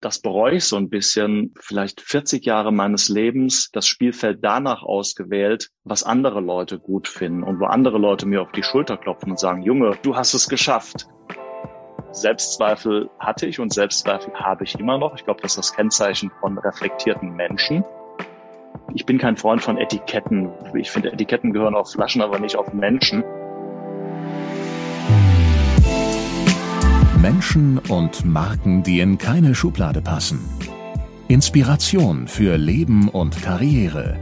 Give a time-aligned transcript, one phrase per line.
[0.00, 5.70] das bereue ich so ein bisschen, vielleicht 40 Jahre meines Lebens das Spielfeld danach ausgewählt,
[5.84, 9.38] was andere Leute gut finden und wo andere Leute mir auf die Schulter klopfen und
[9.38, 11.06] sagen, Junge, du hast es geschafft.
[12.12, 15.14] Selbstzweifel hatte ich und Selbstzweifel habe ich immer noch.
[15.14, 17.84] Ich glaube, das ist das Kennzeichen von reflektierten Menschen.
[18.94, 20.50] Ich bin kein Freund von Etiketten.
[20.74, 23.22] Ich finde, Etiketten gehören auf Flaschen, aber nicht auf Menschen.
[27.20, 30.40] Menschen und Marken, die in keine Schublade passen.
[31.28, 34.16] Inspiration für Leben und Karriere.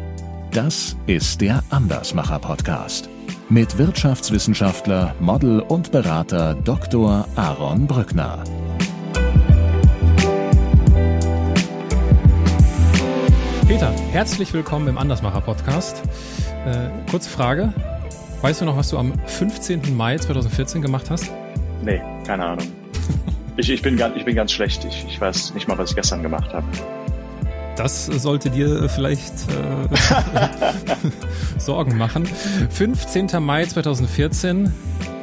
[0.51, 3.09] Das ist der Andersmacher Podcast
[3.51, 7.27] mit Wirtschaftswissenschaftler, Model und Berater Dr.
[7.37, 8.43] Aaron Brückner.
[13.69, 16.03] Peter, herzlich willkommen im Andersmacher Podcast.
[16.67, 17.73] Äh, kurze Frage.
[18.43, 19.97] Weißt du noch, was du am 15.
[19.97, 21.31] Mai 2014 gemacht hast?
[21.83, 22.67] Nee, keine Ahnung.
[23.59, 24.85] Ich, ich, bin, ganz, ich bin ganz schlecht.
[24.85, 26.65] Ich, ich weiß nicht mal, was ich gestern gemacht habe.
[27.77, 29.97] Das sollte dir vielleicht äh,
[31.59, 32.25] Sorgen machen.
[32.27, 33.31] 15.
[33.41, 34.73] Mai 2014.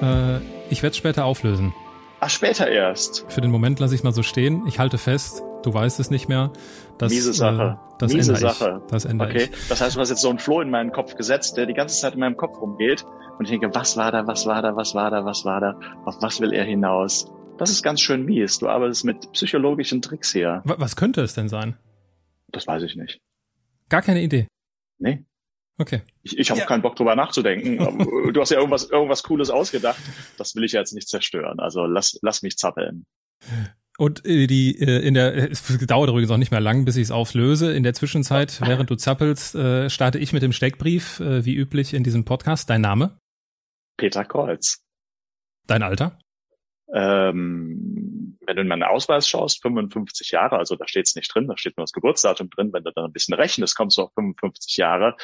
[0.01, 0.37] Äh,
[0.69, 1.73] ich werde es später auflösen.
[2.19, 3.25] Ach, später erst.
[3.29, 4.63] Für den Moment lasse ich mal so stehen.
[4.67, 6.51] Ich halte fest, du weißt es nicht mehr.
[6.97, 7.77] Das, Miese Sache.
[7.79, 8.81] Äh, das Miese Sache.
[8.83, 8.91] Ich.
[8.91, 9.49] Das ändere okay.
[9.49, 9.67] ich.
[9.69, 11.97] Das heißt, du hast jetzt so einen Floh in meinen Kopf gesetzt, der die ganze
[12.01, 13.05] Zeit in meinem Kopf rumgeht.
[13.39, 15.79] Und ich denke, was war da, was war da, was war da, was war da?
[16.03, 17.31] Auf was will er hinaus?
[17.57, 18.59] Das ist ganz schön mies.
[18.59, 20.61] Du arbeitest mit psychologischen Tricks hier.
[20.65, 21.77] Was könnte es denn sein?
[22.49, 23.19] Das weiß ich nicht.
[23.89, 24.47] Gar keine Idee.
[24.99, 25.25] Nee.
[25.77, 26.01] Okay.
[26.23, 26.65] Ich, ich habe Ja.
[26.65, 27.77] keinen Bock drüber nachzudenken.
[28.33, 29.99] Du hast ja irgendwas, irgendwas Cooles ausgedacht.
[30.37, 31.59] Das will ich ja jetzt nicht zerstören.
[31.59, 33.05] Also lass, lass mich zappeln.
[33.97, 36.97] Und äh, die äh, in der äh, es dauert übrigens auch nicht mehr lang, bis
[36.97, 37.73] ich es auflöse.
[37.73, 41.93] In der Zwischenzeit, während du zappelst, äh, starte ich mit dem Steckbrief, äh, wie üblich
[41.93, 42.69] in diesem Podcast.
[42.69, 43.17] Dein Name,
[43.97, 44.81] Peter Kreuz.
[45.67, 46.19] dein Alter,
[46.93, 51.47] Ähm, wenn du in meinen Ausweis schaust, 55 Jahre, also da steht es nicht drin,
[51.47, 52.71] da steht nur das Geburtsdatum drin.
[52.73, 55.15] Wenn du dann ein bisschen rechnest, kommst du auf 55 Jahre.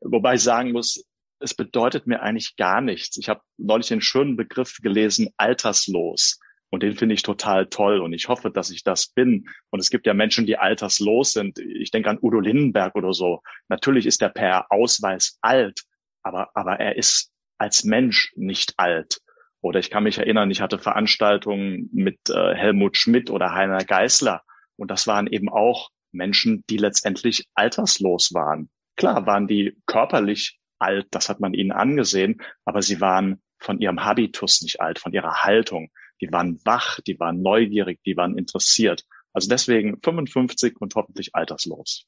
[0.00, 1.04] Wobei ich sagen muss,
[1.40, 3.16] es bedeutet mir eigentlich gar nichts.
[3.16, 6.38] Ich habe neulich den schönen Begriff gelesen, alterslos.
[6.70, 8.00] Und den finde ich total toll.
[8.00, 9.48] Und ich hoffe, dass ich das bin.
[9.70, 11.58] Und es gibt ja Menschen, die alterslos sind.
[11.58, 13.42] Ich denke an Udo Lindenberg oder so.
[13.68, 15.82] Natürlich ist er per Ausweis alt,
[16.22, 19.20] aber, aber er ist als Mensch nicht alt.
[19.62, 24.42] Oder ich kann mich erinnern, ich hatte Veranstaltungen mit äh, Helmut Schmidt oder Heiner Geißler.
[24.76, 28.68] Und das waren eben auch Menschen, die letztendlich alterslos waren.
[28.96, 34.04] Klar waren die körperlich alt, das hat man ihnen angesehen, aber sie waren von ihrem
[34.04, 35.90] Habitus nicht alt, von ihrer Haltung.
[36.20, 39.04] Die waren wach, die waren neugierig, die waren interessiert.
[39.32, 42.06] Also deswegen 55 und hoffentlich alterslos.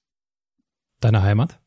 [1.00, 1.60] deine Heimat,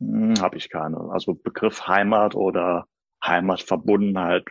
[0.00, 0.98] Hm, Habe ich keine.
[1.12, 2.86] Also Begriff Heimat oder
[3.24, 4.44] Heimatverbundenheit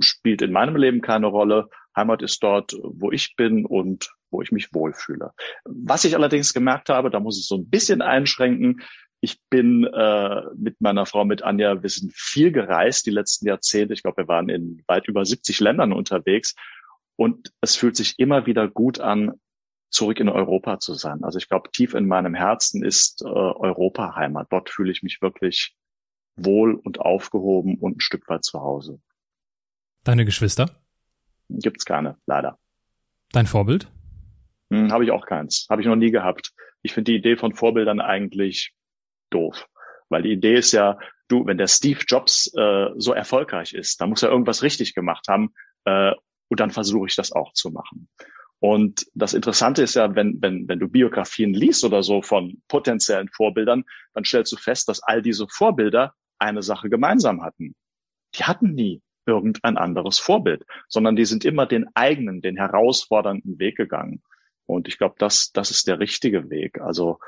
[0.00, 1.68] spielt in meinem Leben keine Rolle.
[1.96, 5.32] Heimat ist dort, wo ich bin und wo ich mich wohlfühle.
[5.64, 8.82] Was ich allerdings gemerkt habe, da muss ich so ein bisschen einschränken.
[9.20, 13.94] Ich bin äh, mit meiner Frau, mit Anja, wir sind viel gereist die letzten Jahrzehnte.
[13.94, 16.54] Ich glaube, wir waren in weit über 70 Ländern unterwegs.
[17.16, 19.32] Und es fühlt sich immer wieder gut an,
[19.90, 21.24] zurück in Europa zu sein.
[21.24, 24.48] Also ich glaube, tief in meinem Herzen ist äh, Europa Heimat.
[24.50, 25.74] Dort fühle ich mich wirklich
[26.36, 29.00] wohl und aufgehoben und ein Stück weit zu Hause.
[30.06, 30.70] Deine Geschwister,
[31.48, 32.58] Gibt's keine, leider.
[33.32, 33.88] dein Vorbild,
[34.72, 35.66] Hm, Habe ich auch keins.
[35.70, 36.52] Habe ich noch nie gehabt.
[36.82, 38.72] Ich finde die Idee von Vorbildern eigentlich
[39.30, 39.68] doof.
[40.08, 44.08] Weil die Idee ist ja, du, wenn der Steve Jobs äh, so erfolgreich ist, dann
[44.10, 45.52] muss er irgendwas richtig gemacht haben
[45.84, 46.12] äh,
[46.48, 48.08] und dann versuche ich das auch zu machen.
[48.58, 53.28] Und das Interessante ist ja, wenn, wenn, wenn du Biografien liest oder so von potenziellen
[53.28, 53.84] Vorbildern,
[54.14, 57.76] dann stellst du fest, dass all diese Vorbilder eine Sache gemeinsam hatten.
[58.34, 63.76] Die hatten nie irgendein anderes Vorbild, sondern die sind immer den eigenen, den herausfordernden Weg
[63.76, 64.22] gegangen.
[64.66, 66.80] Und ich glaube, das, das ist der richtige Weg.
[66.80, 67.18] Also,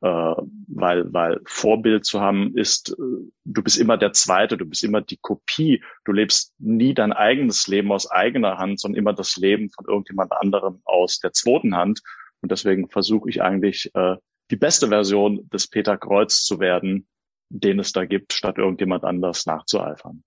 [0.00, 0.34] äh,
[0.68, 5.00] weil, weil Vorbild zu haben ist, äh, du bist immer der Zweite, du bist immer
[5.00, 5.82] die Kopie.
[6.04, 10.32] Du lebst nie dein eigenes Leben aus eigener Hand, sondern immer das Leben von irgendjemand
[10.32, 12.00] anderem aus der zweiten Hand.
[12.42, 14.16] Und deswegen versuche ich eigentlich, äh,
[14.50, 17.08] die beste Version des Peter Kreuz zu werden,
[17.48, 20.22] den es da gibt, statt irgendjemand anders nachzueifern.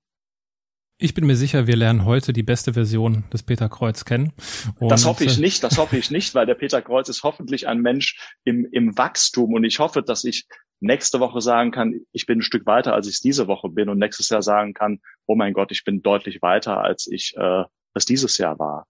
[1.00, 4.34] Ich bin mir sicher, wir lernen heute die beste Version des Peter Kreuz kennen.
[4.80, 7.24] Und, Das hoffe ich äh, nicht, das hoffe ich nicht, weil der Peter Kreuz ist
[7.24, 10.48] hoffentlich ein Mensch im, im Wachstum und ich hoffe, dass ich
[10.80, 13.90] nächste Woche sagen kann, ich bin ein Stück weiter, als ich es diese Woche bin
[13.90, 17.64] und nächstes Jahr sagen kann, oh mein Gott, ich bin deutlich weiter, als ich äh,
[17.94, 18.88] es dieses Jahr war.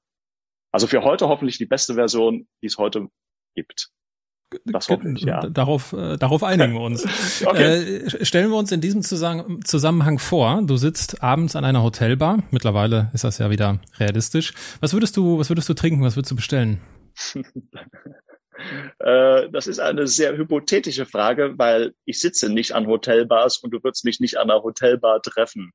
[0.72, 3.08] Also für heute hoffentlich die beste Version, die es heute
[3.56, 3.90] gibt.
[4.66, 5.42] Das hoffe ich, ja.
[5.50, 7.06] Darauf, äh, darauf einigen wir uns.
[7.46, 7.98] Okay.
[7.98, 12.44] äh, stellen wir uns in diesem Zusammen Zusammenhang vor, du sitzt abends an einer Hotelbar.
[12.52, 14.54] Mittlerweile ist das ja wieder realistisch.
[14.80, 16.04] Was würdest du, was würdest du trinken?
[16.04, 16.80] Was würdest du bestellen?
[18.98, 23.84] Äh, das ist eine sehr hypothetische Frage, weil ich sitze nicht an Hotelbars und du
[23.84, 25.74] würdest mich nicht an einer Hotelbar treffen.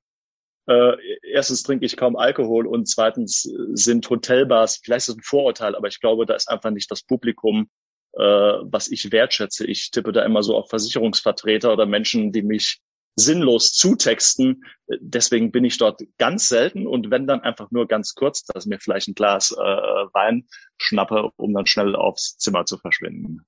[0.67, 3.43] Äh, erstens trinke ich kaum Alkohol und zweitens
[3.73, 7.03] sind Hotelbars, vielleicht ist es ein Vorurteil, aber ich glaube, da ist einfach nicht das
[7.03, 7.82] Publikum, äh,
[8.15, 9.67] was ich wertschätze.
[9.67, 12.81] Ich tippe da immer so auf Versicherungsvertreter oder Menschen, die mich
[13.17, 14.65] sinnlos zutexten.
[15.01, 18.81] Deswegen bin ich dort ganz selten und wenn dann einfach nur ganz kurz, dass mir
[18.81, 20.47] vielleicht ein Glas äh, Wein
[20.79, 23.45] schnappe, um dann schnell aufs Zimmer zu verschwinden.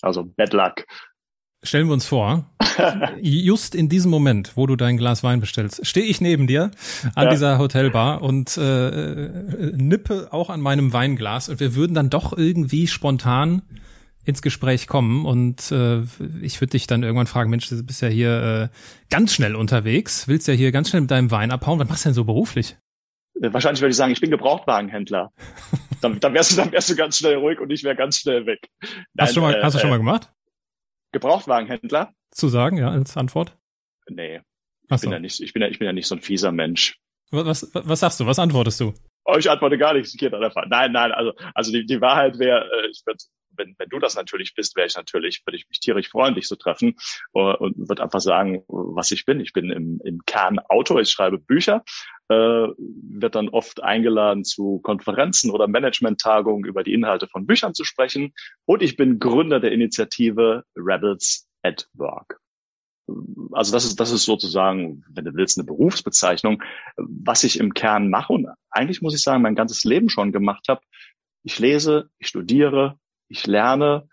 [0.00, 0.86] Also Bad Luck.
[1.64, 2.46] Stellen wir uns vor,
[3.20, 6.70] just in diesem Moment, wo du dein Glas Wein bestellst, stehe ich neben dir
[7.16, 7.30] an ja.
[7.30, 12.86] dieser Hotelbar und äh, nippe auch an meinem Weinglas und wir würden dann doch irgendwie
[12.86, 13.62] spontan
[14.24, 16.02] ins Gespräch kommen und äh,
[16.42, 18.76] ich würde dich dann irgendwann fragen, Mensch, du bist ja hier äh,
[19.10, 22.10] ganz schnell unterwegs, willst ja hier ganz schnell mit deinem Wein abhauen, was machst du
[22.10, 22.76] denn so beruflich?
[23.40, 25.32] Äh, wahrscheinlich würde ich sagen, ich bin Gebrauchtwagenhändler.
[26.02, 28.46] dann, dann, wärst du, dann wärst du ganz schnell ruhig und ich wäre ganz schnell
[28.46, 28.68] weg.
[28.80, 30.30] Nein, hast, du, schon mal, äh, hast du schon mal äh, gemacht?
[31.12, 32.12] Gebrauchtwagenhändler?
[32.30, 33.56] Zu sagen, ja, als Antwort?
[34.08, 34.40] Nee.
[34.90, 36.98] Ich, bin ja nicht, ich, bin ja, ich bin ja nicht so ein fieser Mensch.
[37.30, 38.26] Was, was, was sagst du?
[38.26, 38.94] Was antwortest du?
[39.24, 40.16] Oh, ich antworte gar nichts.
[40.20, 43.18] Nein, nein, also, also die, die Wahrheit wäre, äh, ich würde
[43.58, 46.46] wenn, wenn du das natürlich bist, wäre ich natürlich, würde ich mich tierisch freuen, dich
[46.46, 46.96] zu treffen
[47.34, 49.40] äh, und würde einfach sagen, was ich bin.
[49.40, 51.84] Ich bin im, im Kern Autor, ich schreibe Bücher,
[52.28, 57.84] äh, wird dann oft eingeladen zu Konferenzen oder Management-Tagungen über die Inhalte von Büchern zu
[57.84, 58.32] sprechen
[58.66, 62.38] und ich bin Gründer der Initiative Rebels at Work
[63.52, 66.62] also das ist, das ist sozusagen, wenn du willst, eine Berufsbezeichnung,
[66.96, 70.66] was ich im Kern mache und eigentlich muss ich sagen, mein ganzes Leben schon gemacht
[70.68, 70.80] habe.
[71.42, 72.98] Ich lese, ich studiere,
[73.28, 74.08] ich lerne,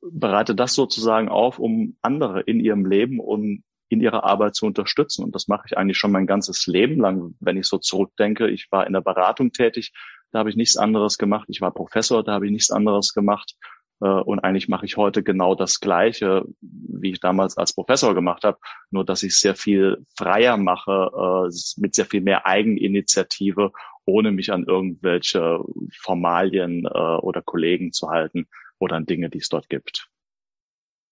[0.00, 5.24] bereite das sozusagen auf, um andere in ihrem Leben und in ihrer Arbeit zu unterstützen.
[5.24, 8.48] Und das mache ich eigentlich schon mein ganzes Leben lang, wenn ich so zurückdenke.
[8.48, 9.92] Ich war in der Beratung tätig,
[10.30, 11.46] da habe ich nichts anderes gemacht.
[11.48, 13.54] Ich war Professor, da habe ich nichts anderes gemacht.
[14.00, 18.44] Äh, und eigentlich mache ich heute genau das Gleiche, wie ich damals als Professor gemacht
[18.44, 18.58] habe,
[18.90, 21.10] nur dass ich sehr viel freier mache,
[21.48, 23.72] äh, mit sehr viel mehr Eigeninitiative
[24.04, 25.60] ohne mich an irgendwelche
[26.00, 28.48] Formalien äh, oder Kollegen zu halten
[28.78, 30.08] oder an Dinge, die es dort gibt.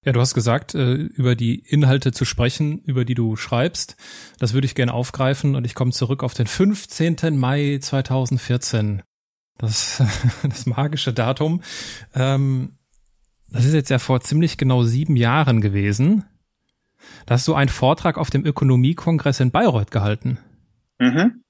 [0.06, 3.96] Ja, du hast gesagt, äh, über die Inhalte zu sprechen, über die du schreibst.
[4.38, 7.36] Das würde ich gerne aufgreifen und ich komme zurück auf den 15.
[7.36, 9.02] Mai 2014.
[9.58, 10.00] Das,
[10.44, 11.60] das magische Datum.
[12.14, 12.78] Ähm,
[13.48, 16.24] das ist jetzt ja vor ziemlich genau sieben Jahren gewesen.
[17.26, 20.38] Da hast du einen Vortrag auf dem Ökonomiekongress in Bayreuth gehalten.
[21.00, 21.42] Mhm.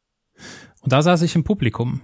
[0.80, 2.00] Und da saß ich im Publikum.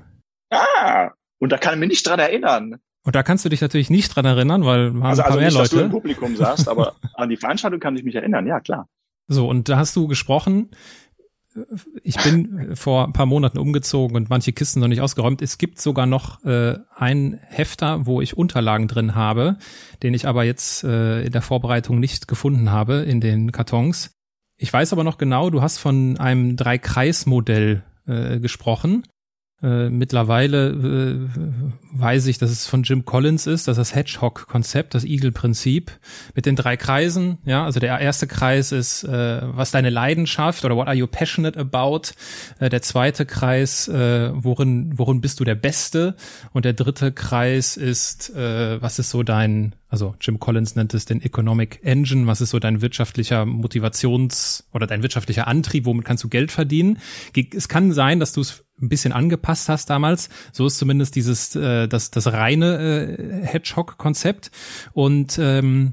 [0.50, 2.78] Ah, und da kann ich mich nicht dran erinnern.
[3.04, 5.38] Und da kannst du dich natürlich nicht dran erinnern, weil wir haben also, ein paar
[5.38, 5.70] also mehr nicht, Leute.
[5.70, 8.88] Dass du im Publikum saßt, aber an die Veranstaltung kann ich mich erinnern, ja klar.
[9.28, 10.70] So, und da hast du gesprochen.
[12.02, 15.42] Ich bin vor ein paar Monaten umgezogen und manche Kisten noch nicht ausgeräumt.
[15.42, 19.58] Es gibt sogar noch äh, einen Hefter, wo ich Unterlagen drin habe,
[20.02, 24.12] den ich aber jetzt äh, in der Vorbereitung nicht gefunden habe in den Kartons.
[24.56, 29.02] Ich weiß aber noch genau, du hast von einem Drei-Kreis-Modell äh, gesprochen.
[29.62, 31.40] Äh, mittlerweile äh,
[31.92, 35.92] weiß ich, dass es von Jim Collins ist, dass das Hedgehog-Konzept, das Eagle-Prinzip
[36.34, 37.38] mit den drei Kreisen.
[37.44, 41.58] Ja, also der erste Kreis ist, äh, was deine Leidenschaft oder what are you passionate
[41.58, 42.12] about?
[42.58, 46.16] Äh, der zweite Kreis, äh, worin worin bist du der Beste?
[46.52, 51.04] Und der dritte Kreis ist, äh, was ist so dein also Jim Collins nennt es
[51.04, 52.26] den Economic Engine.
[52.26, 55.84] Was ist so dein wirtschaftlicher Motivations- oder dein wirtschaftlicher Antrieb?
[55.84, 56.98] Womit kannst du Geld verdienen?
[57.54, 60.30] Es kann sein, dass du es ein bisschen angepasst hast damals.
[60.50, 64.50] So ist zumindest dieses äh, das das reine äh, Hedgehog-Konzept.
[64.94, 65.92] Und ähm,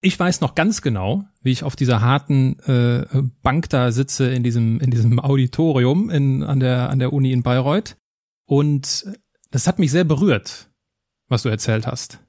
[0.00, 3.04] ich weiß noch ganz genau, wie ich auf dieser harten äh,
[3.42, 7.42] Bank da sitze in diesem in diesem Auditorium in an der an der Uni in
[7.42, 7.98] Bayreuth.
[8.46, 9.04] Und
[9.50, 10.70] das hat mich sehr berührt,
[11.28, 12.20] was du erzählt hast.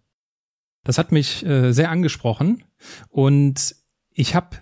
[0.90, 2.64] Das hat mich äh, sehr angesprochen
[3.10, 3.76] und
[4.12, 4.58] ich habe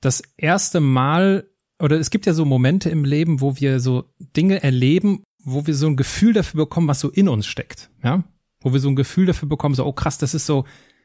[0.00, 1.48] das erste Mal
[1.80, 5.76] oder es gibt ja so Momente im Leben, wo wir so Dinge erleben, wo wir
[5.76, 8.24] so ein Gefühl dafür bekommen, was so in uns steckt, ja,
[8.60, 10.64] wo wir so ein Gefühl dafür bekommen, so oh krass, das ist so,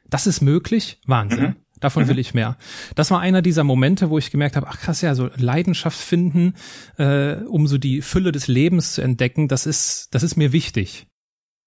[0.10, 1.44] das ist möglich, Wahnsinn.
[1.44, 1.56] Mhm.
[1.80, 2.22] Davon will mhm.
[2.22, 2.58] ich mehr.
[2.96, 6.56] Das war einer dieser Momente, wo ich gemerkt habe, ach krass, ja, so Leidenschaft finden,
[6.98, 11.06] äh, um so die Fülle des Lebens zu entdecken, das ist, das ist mir wichtig.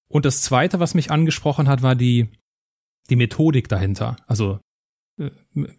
[0.08, 2.28] Und das zweite, was mich angesprochen hat, war die,
[3.10, 4.16] die Methodik dahinter.
[4.26, 4.60] Also
[5.18, 5.30] äh,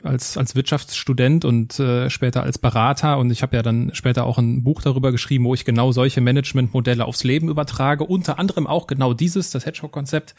[0.03, 4.37] als als Wirtschaftsstudent und äh, später als Berater und ich habe ja dann später auch
[4.37, 8.87] ein Buch darüber geschrieben, wo ich genau solche Managementmodelle aufs Leben übertrage, unter anderem auch
[8.87, 10.35] genau dieses, das Hedgehog-Konzept.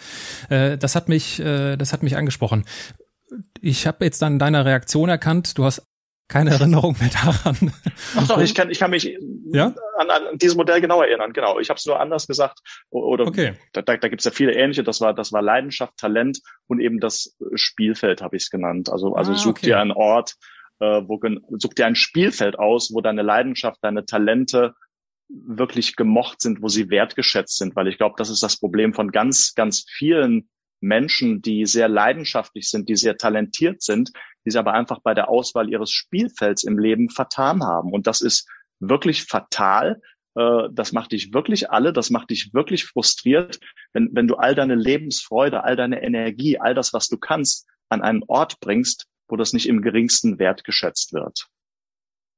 [0.50, 2.64] Äh, das hat mich, äh, das hat mich angesprochen.
[3.60, 5.82] Ich habe jetzt dann deiner Reaktion erkannt, du hast
[6.30, 7.72] keine Erinnerung mehr daran.
[8.16, 9.16] Ach doch, ich kann, ich kann mich
[9.52, 9.74] ja?
[9.98, 11.32] an, an dieses Modell genau erinnern.
[11.32, 12.60] Genau, ich habe es nur anders gesagt.
[12.88, 13.54] Oder okay.
[13.72, 14.84] da, da, da gibt es ja viele ähnliche.
[14.84, 18.88] Das war, das war Leidenschaft, Talent und eben das Spielfeld habe ich es genannt.
[18.90, 19.66] Also, also ah, such okay.
[19.66, 20.36] dir einen Ort,
[20.78, 21.20] äh, wo
[21.58, 24.74] such dir ein Spielfeld aus, wo deine Leidenschaft, deine Talente
[25.28, 29.10] wirklich gemocht sind, wo sie wertgeschätzt sind, weil ich glaube, das ist das Problem von
[29.10, 30.48] ganz, ganz vielen
[30.80, 34.12] Menschen, die sehr leidenschaftlich sind, die sehr talentiert sind,
[34.44, 37.92] die sie aber einfach bei der Auswahl ihres Spielfelds im Leben vertan haben.
[37.92, 40.00] Und das ist wirklich fatal.
[40.34, 43.60] Äh, das macht dich wirklich alle, das macht dich wirklich frustriert,
[43.92, 48.02] wenn, wenn du all deine Lebensfreude, all deine Energie, all das, was du kannst, an
[48.02, 51.48] einen Ort bringst, wo das nicht im geringsten Wert geschätzt wird.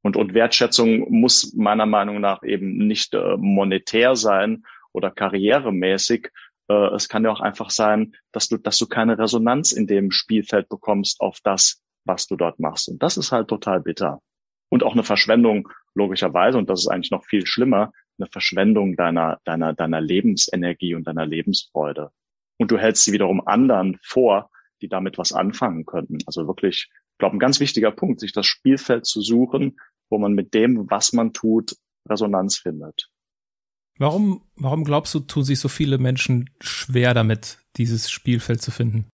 [0.02, 6.30] Und, und Wertschätzung muss meiner Meinung nach eben nicht äh, monetär sein oder karrieremäßig.
[6.68, 10.10] Äh, es kann ja auch einfach sein, dass du, dass du keine Resonanz in dem
[10.10, 12.88] Spielfeld bekommst auf das, was du dort machst.
[12.88, 14.20] Und das ist halt total bitter.
[14.70, 19.40] Und auch eine Verschwendung, logischerweise, und das ist eigentlich noch viel schlimmer, eine Verschwendung deiner,
[19.44, 22.10] deiner, deiner Lebensenergie und deiner Lebensfreude.
[22.58, 26.18] Und du hältst sie wiederum anderen vor, die damit was anfangen könnten.
[26.26, 29.78] Also wirklich, ich glaube, ein ganz wichtiger Punkt, sich das Spielfeld zu suchen,
[30.10, 31.76] wo man mit dem, was man tut,
[32.08, 33.10] Resonanz findet.
[33.98, 39.06] Warum, warum glaubst du, tun sich so viele Menschen schwer damit, dieses Spielfeld zu finden?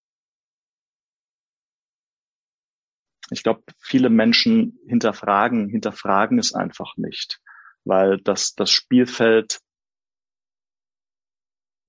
[3.31, 7.41] Ich glaube, viele Menschen hinterfragen, hinterfragen es einfach nicht,
[7.85, 9.61] weil das, das Spielfeld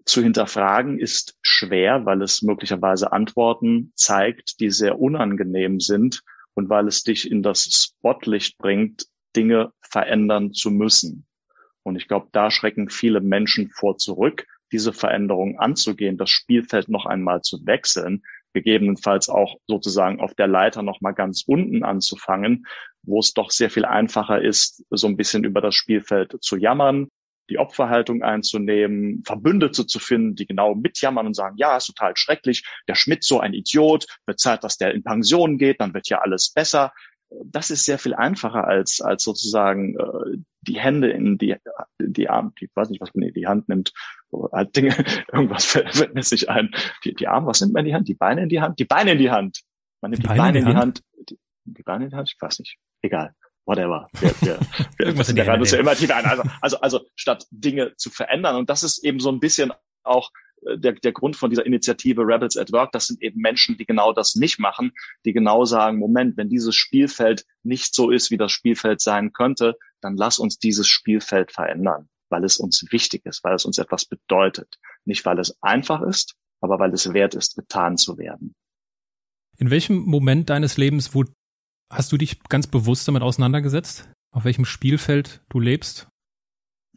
[0.06, 6.24] zu hinterfragen ist schwer, weil es möglicherweise Antworten zeigt, die sehr unangenehm sind
[6.56, 9.06] und weil es dich in das Spotlicht bringt,
[9.36, 11.28] Dinge verändern zu müssen.
[11.84, 17.06] Und ich glaube, da schrecken viele Menschen vor zurück, diese Veränderung anzugehen, das Spielfeld noch
[17.06, 22.66] einmal zu wechseln, gegebenenfalls auch sozusagen auf der Leiter noch mal ganz unten anzufangen,
[23.04, 27.10] wo es doch sehr viel einfacher ist, so ein bisschen über das Spielfeld zu jammern,
[27.50, 32.64] die Opferhaltung einzunehmen, Verbündete zu finden, die genau mitjammern und sagen, ja, ist total schrecklich,
[32.88, 36.52] der Schmidt so ein Idiot, bezahlt, dass der in Pension geht, dann wird ja alles
[36.54, 36.94] besser.
[37.46, 41.56] Das ist sehr viel einfacher als, als sozusagen äh, die Hände in die,
[42.00, 43.94] die Arme, die, weiß nicht, was man in die Hand nimmt,
[44.52, 44.96] halt Dinge,
[45.32, 46.72] irgendwas fällt, fällt mir nicht ein.
[47.04, 48.08] Die, die Arme, was nimmt man in die Hand?
[48.08, 48.80] Die Beine in die Hand?
[48.80, 49.62] Die Beine in die Hand.
[50.02, 50.78] Man nimmt die, die Beine, Beine in die Hand.
[50.78, 51.30] Hand.
[51.30, 52.32] Die, die Beine in die Hand?
[52.34, 52.78] Ich weiß nicht.
[53.02, 53.36] Egal
[53.70, 54.08] whatever.
[54.20, 54.60] Wir, wir,
[54.98, 56.26] wir Irgendwas in der Hand ja immer tiefer ein.
[56.26, 58.56] Also, also, also statt Dinge zu verändern.
[58.56, 59.72] Und das ist eben so ein bisschen
[60.04, 60.32] auch
[60.78, 62.92] der, der Grund von dieser Initiative Rebels at Work.
[62.92, 64.92] Das sind eben Menschen, die genau das nicht machen,
[65.26, 69.76] die genau sagen, Moment, wenn dieses Spielfeld nicht so ist, wie das Spielfeld sein könnte,
[70.02, 74.06] dann lass uns dieses Spielfeld verändern, weil es uns wichtig ist, weil es uns etwas
[74.06, 74.76] bedeutet.
[75.06, 78.54] Nicht, weil es einfach ist, aber weil es wert ist, getan zu werden.
[79.58, 81.34] In welchem Moment deines Lebens wurde
[81.92, 86.08] Hast du dich ganz bewusst damit auseinandergesetzt, auf welchem Spielfeld du lebst?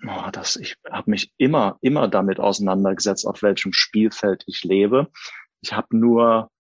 [0.07, 5.09] Oh, das, ich habe mich immer, immer damit auseinandergesetzt, auf welchem Spielfeld ich lebe.
[5.61, 6.51] Ich habe nur,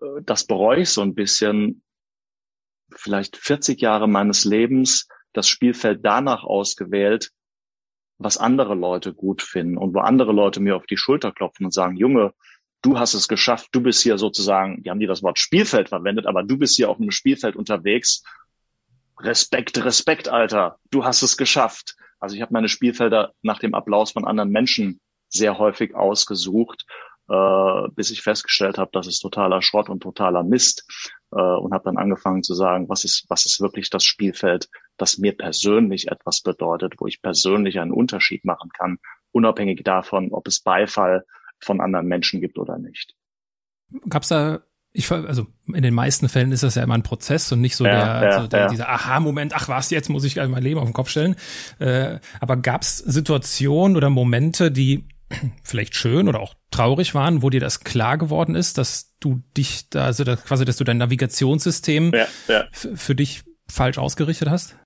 [0.00, 1.82] äh, das bereue ich so ein bisschen,
[2.90, 7.30] vielleicht 40 Jahre meines Lebens das Spielfeld danach ausgewählt,
[8.18, 11.72] was andere Leute gut finden und wo andere Leute mir auf die Schulter klopfen und
[11.72, 12.32] sagen, Junge,
[12.82, 16.26] du hast es geschafft, du bist hier sozusagen, die haben die das Wort Spielfeld verwendet,
[16.26, 18.22] aber du bist hier auf einem Spielfeld unterwegs.
[19.18, 21.96] Respekt, Respekt, Alter, du hast es geschafft.
[22.22, 26.86] Also ich habe meine Spielfelder nach dem Applaus von anderen Menschen sehr häufig ausgesucht,
[27.28, 30.86] äh, bis ich festgestellt habe, das ist totaler Schrott und totaler Mist
[31.32, 35.18] äh, und habe dann angefangen zu sagen, was ist, was ist wirklich das Spielfeld, das
[35.18, 38.98] mir persönlich etwas bedeutet, wo ich persönlich einen Unterschied machen kann,
[39.32, 41.24] unabhängig davon, ob es Beifall
[41.58, 43.16] von anderen Menschen gibt oder nicht.
[44.08, 44.60] Gab's da
[44.92, 47.86] ich also in den meisten Fällen ist das ja immer ein Prozess und nicht so
[47.86, 48.68] ja, der, ja, so der ja.
[48.68, 51.36] dieser Aha-Moment, ach was, jetzt muss ich mein Leben auf den Kopf stellen.
[51.78, 55.06] Äh, aber gab's Situationen oder Momente, die
[55.64, 59.88] vielleicht schön oder auch traurig waren, wo dir das klar geworden ist, dass du dich
[59.88, 62.12] da, also dass, quasi, dass du dein Navigationssystem
[62.72, 64.76] für dich falsch ausgerichtet hast?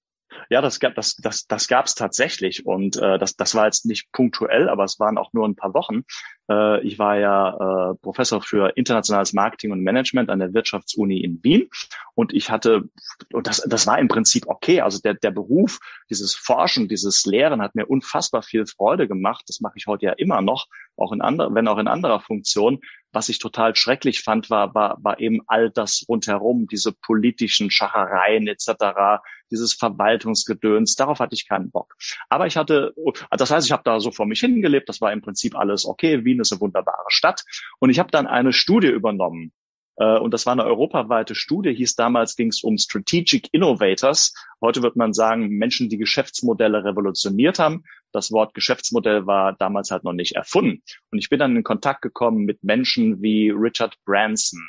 [0.50, 3.86] Ja, das gab das das das gab es tatsächlich und äh, das das war jetzt
[3.86, 6.02] nicht punktuell, aber es waren auch nur ein paar Wochen.
[6.50, 11.40] Äh, ich war ja äh, Professor für internationales Marketing und Management an der Wirtschaftsuni in
[11.42, 11.68] Wien
[12.14, 12.88] und ich hatte
[13.32, 14.80] und das das war im Prinzip okay.
[14.80, 15.78] Also der der Beruf,
[16.10, 19.44] dieses Forschen, dieses Lehren hat mir unfassbar viel Freude gemacht.
[19.48, 22.80] Das mache ich heute ja immer noch, auch in anderer, wenn auch in anderer Funktion.
[23.12, 28.46] Was ich total schrecklich fand, war, war, war eben all das rundherum, diese politischen Schachereien
[28.46, 30.94] etc., dieses Verwaltungsgedöns.
[30.96, 31.94] Darauf hatte ich keinen Bock.
[32.28, 32.94] Aber ich hatte,
[33.30, 34.88] das heißt, ich habe da so vor mich hingelebt.
[34.88, 36.24] Das war im Prinzip alles okay.
[36.24, 37.44] Wien ist eine wunderbare Stadt.
[37.78, 39.52] Und ich habe dann eine Studie übernommen
[39.96, 44.34] Äh, und das war eine europaweite Studie, hieß damals, ging es um Strategic Innovators.
[44.60, 47.84] Heute wird man sagen, Menschen, die Geschäftsmodelle revolutioniert haben.
[48.12, 50.82] Das Wort Geschäftsmodell war damals halt noch nicht erfunden.
[51.10, 54.60] Und ich bin dann in Kontakt gekommen mit Menschen wie Richard Branson,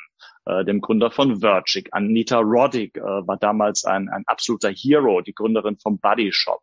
[0.48, 1.84] äh, dem Gründer von Virgin.
[1.92, 6.60] Anita Roddick äh, war damals ein, ein absoluter Hero, die Gründerin vom Buddy Shop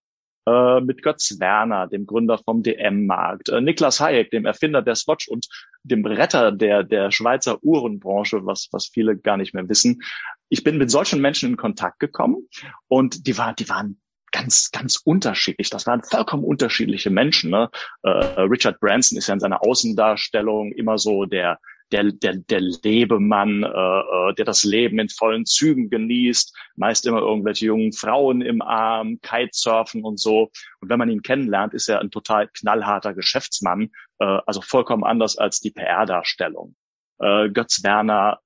[0.48, 5.28] äh, mit Götz Werner, dem Gründer vom DM-Markt, äh, Niklas Hayek, dem Erfinder der Swatch
[5.28, 5.48] und
[5.84, 10.02] dem Retter der, der Schweizer Uhrenbranche, was, was viele gar nicht mehr wissen.
[10.50, 12.48] Ich bin mit solchen Menschen in Kontakt gekommen
[12.88, 14.02] und die, war, die waren
[14.32, 15.70] ganz, ganz unterschiedlich.
[15.70, 17.52] Das waren vollkommen unterschiedliche Menschen.
[17.52, 17.70] Ne?
[18.04, 18.10] Äh,
[18.42, 21.60] Richard Branson ist ja in seiner Außendarstellung immer so der,
[21.92, 27.20] der, der, der Lebemann, äh, äh, der das Leben in vollen Zügen genießt, meist immer
[27.20, 30.52] irgendwelche jungen Frauen im Arm, Kitesurfen und so.
[30.82, 35.38] Und wenn man ihn kennenlernt, ist er ein total knallharter Geschäftsmann, äh, also vollkommen anders
[35.38, 36.76] als die PR-Darstellung.
[37.20, 38.40] Äh, Götz Werner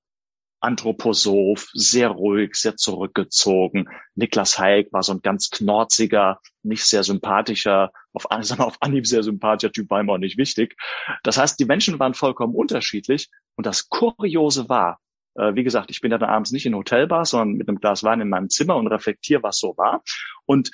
[0.61, 3.89] Anthroposoph, sehr ruhig, sehr zurückgezogen.
[4.15, 9.23] Niklas Haig war so ein ganz knorziger, nicht sehr sympathischer, auf, sagen auf Anhieb sehr
[9.23, 10.75] sympathischer Typ, war ihm auch nicht wichtig.
[11.23, 13.29] Das heißt, die Menschen waren vollkommen unterschiedlich.
[13.55, 14.99] Und das Kuriose war,
[15.35, 18.21] äh, wie gesagt, ich bin dann abends nicht in Hotelbars, sondern mit einem Glas Wein
[18.21, 20.03] in meinem Zimmer und reflektiere, was so war.
[20.45, 20.71] Und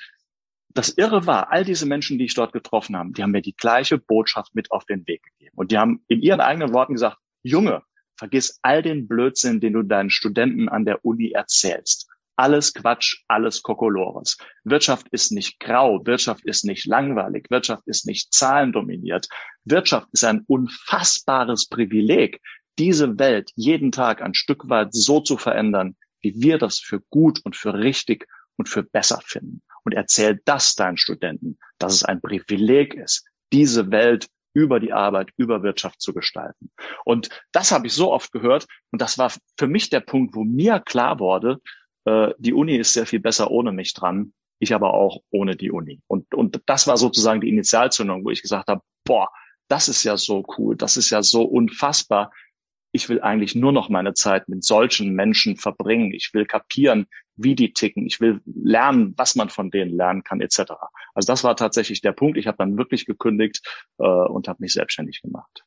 [0.68, 3.56] das Irre war, all diese Menschen, die ich dort getroffen habe, die haben mir die
[3.56, 5.56] gleiche Botschaft mit auf den Weg gegeben.
[5.56, 7.82] Und die haben in ihren eigenen Worten gesagt, Junge,
[8.16, 12.08] Vergiss all den Blödsinn, den du deinen Studenten an der Uni erzählst.
[12.36, 14.36] Alles Quatsch, alles Kokolores.
[14.64, 19.28] Wirtschaft ist nicht grau, Wirtschaft ist nicht langweilig, Wirtschaft ist nicht zahlendominiert.
[19.64, 22.40] Wirtschaft ist ein unfassbares Privileg,
[22.78, 27.40] diese Welt jeden Tag ein Stück weit so zu verändern, wie wir das für gut
[27.44, 29.62] und für richtig und für besser finden.
[29.84, 35.28] Und erzähl das deinen Studenten, dass es ein Privileg ist, diese Welt über die Arbeit,
[35.36, 36.70] über Wirtschaft zu gestalten.
[37.04, 38.66] Und das habe ich so oft gehört.
[38.90, 41.60] Und das war für mich der Punkt, wo mir klar wurde,
[42.06, 44.32] äh, die Uni ist sehr viel besser ohne mich dran.
[44.58, 46.00] Ich aber auch ohne die Uni.
[46.06, 49.28] Und, und das war sozusagen die Initialzündung, wo ich gesagt habe, boah,
[49.68, 52.30] das ist ja so cool, das ist ja so unfassbar
[52.96, 56.14] ich will eigentlich nur noch meine Zeit mit solchen Menschen verbringen.
[56.14, 58.06] Ich will kapieren, wie die ticken.
[58.06, 60.72] Ich will lernen, was man von denen lernen kann, etc.
[61.14, 62.38] Also das war tatsächlich der Punkt.
[62.38, 63.62] Ich habe dann wirklich gekündigt
[63.98, 65.64] äh, und habe mich selbstständig gemacht.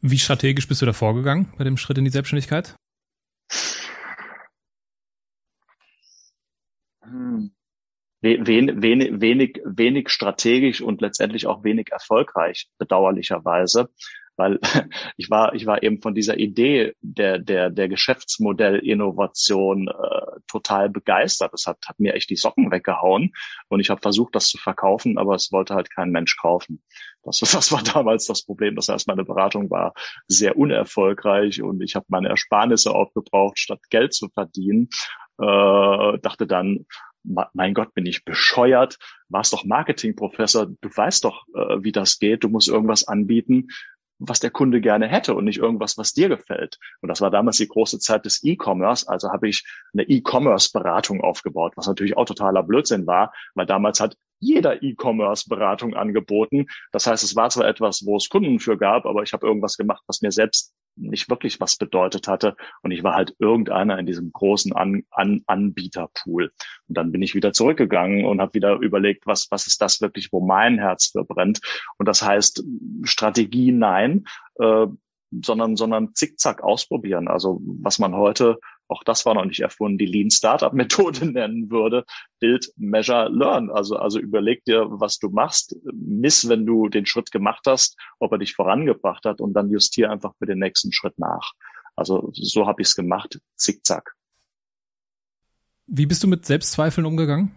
[0.00, 2.76] Wie strategisch bist du da vorgegangen bei dem Schritt in die Selbstständigkeit?
[7.02, 7.52] Hm.
[8.20, 13.90] Wen, wenig, wenig, wenig strategisch und letztendlich auch wenig erfolgreich, bedauerlicherweise
[14.36, 14.58] weil
[15.16, 21.52] ich war, ich war eben von dieser Idee der, der, der Geschäftsmodellinnovation äh, total begeistert.
[21.52, 23.32] Das hat, hat mir echt die Socken weggehauen
[23.68, 26.82] und ich habe versucht, das zu verkaufen, aber es wollte halt kein Mensch kaufen.
[27.22, 28.76] Das, das war damals das Problem.
[28.76, 29.94] Das heißt, meine Beratung war
[30.26, 34.88] sehr unerfolgreich und ich habe meine Ersparnisse aufgebraucht, statt Geld zu verdienen.
[35.38, 36.86] Äh, dachte dann,
[37.24, 42.44] mein Gott, bin ich bescheuert, warst doch Marketingprofessor, du weißt doch, äh, wie das geht,
[42.44, 43.68] du musst irgendwas anbieten,
[44.18, 46.78] was der Kunde gerne hätte und nicht irgendwas, was dir gefällt.
[47.00, 49.08] Und das war damals die große Zeit des E-Commerce.
[49.08, 54.16] Also habe ich eine E-Commerce-Beratung aufgebaut, was natürlich auch totaler Blödsinn war, weil damals hat
[54.40, 56.66] jeder E-Commerce-Beratung angeboten.
[56.92, 59.76] Das heißt, es war zwar etwas, wo es Kunden für gab, aber ich habe irgendwas
[59.76, 62.56] gemacht, was mir selbst nicht wirklich was bedeutet hatte.
[62.82, 66.52] Und ich war halt irgendeiner in diesem großen An An Anbieterpool.
[66.88, 70.32] Und dann bin ich wieder zurückgegangen und habe wieder überlegt, was, was ist das wirklich,
[70.32, 71.60] wo mein Herz für brennt.
[71.98, 72.64] Und das heißt,
[73.02, 74.24] Strategie nein,
[74.58, 74.86] äh,
[75.42, 77.28] sondern, sondern zickzack ausprobieren.
[77.28, 81.70] Also was man heute auch das war noch nicht erfunden, die Lean Startup Methode nennen
[81.70, 82.04] würde.
[82.40, 83.70] Build, Measure, Learn.
[83.70, 88.32] Also, also überleg dir, was du machst, miss, wenn du den Schritt gemacht hast, ob
[88.32, 91.52] er dich vorangebracht hat und dann justier einfach für den nächsten Schritt nach.
[91.96, 94.14] Also so habe ich es gemacht, zickzack.
[95.86, 97.52] Wie bist du mit Selbstzweifeln umgegangen?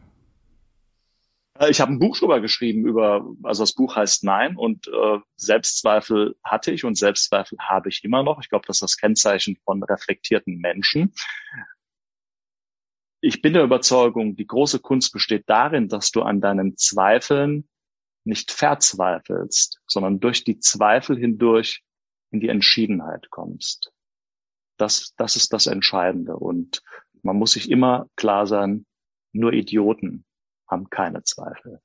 [1.60, 5.20] Äh, ich habe ein Buch drüber geschrieben über, also das Buch heißt Nein und äh,
[5.36, 8.40] Selbstzweifel hatte ich und Selbstzweifel habe ich immer noch.
[8.42, 11.14] Ich glaube, das ist das Kennzeichen von reflektierten Menschen.
[13.20, 17.68] Ich bin der Überzeugung, die große Kunst besteht darin, dass du an deinen Zweifeln
[18.24, 21.84] nicht verzweifelst, sondern durch die Zweifel hindurch
[22.30, 23.92] in die Entschiedenheit kommst.
[24.78, 26.36] Das, das ist das Entscheidende.
[26.36, 26.84] Und
[27.24, 28.86] man muss sich immer klar sein,
[29.32, 30.26] nur Idioten
[30.68, 31.80] haben keine Zweifel.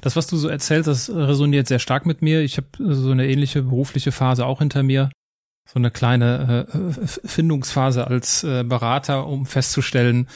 [0.00, 2.40] Das, was du so erzählst, das resoniert sehr stark mit mir.
[2.40, 5.10] Ich habe so eine ähnliche berufliche Phase auch hinter mir.
[5.68, 10.28] So eine kleine äh, Findungsphase als äh, Berater, um festzustellen,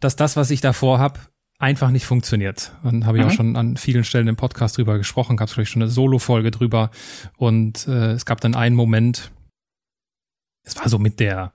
[0.00, 1.18] dass das, was ich davor habe,
[1.58, 2.72] einfach nicht funktioniert.
[2.84, 3.30] Dann habe ich mhm.
[3.30, 6.50] auch schon an vielen Stellen im Podcast drüber gesprochen, gab es vielleicht schon eine Solo-Folge
[6.50, 6.90] drüber.
[7.36, 9.32] Und äh, es gab dann einen Moment,
[10.62, 11.54] es war so mit der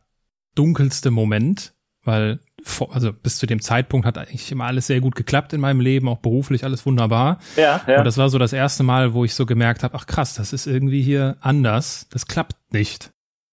[0.55, 1.73] dunkelste Moment,
[2.09, 5.61] weil vor, also bis zu dem Zeitpunkt hat eigentlich immer alles sehr gut geklappt in
[5.61, 7.39] meinem Leben, auch beruflich alles wunderbar.
[7.55, 7.99] Ja, ja.
[7.99, 10.51] Und das war so das erste Mal, wo ich so gemerkt habe, ach krass, das
[10.51, 13.11] ist irgendwie hier anders, das klappt nicht.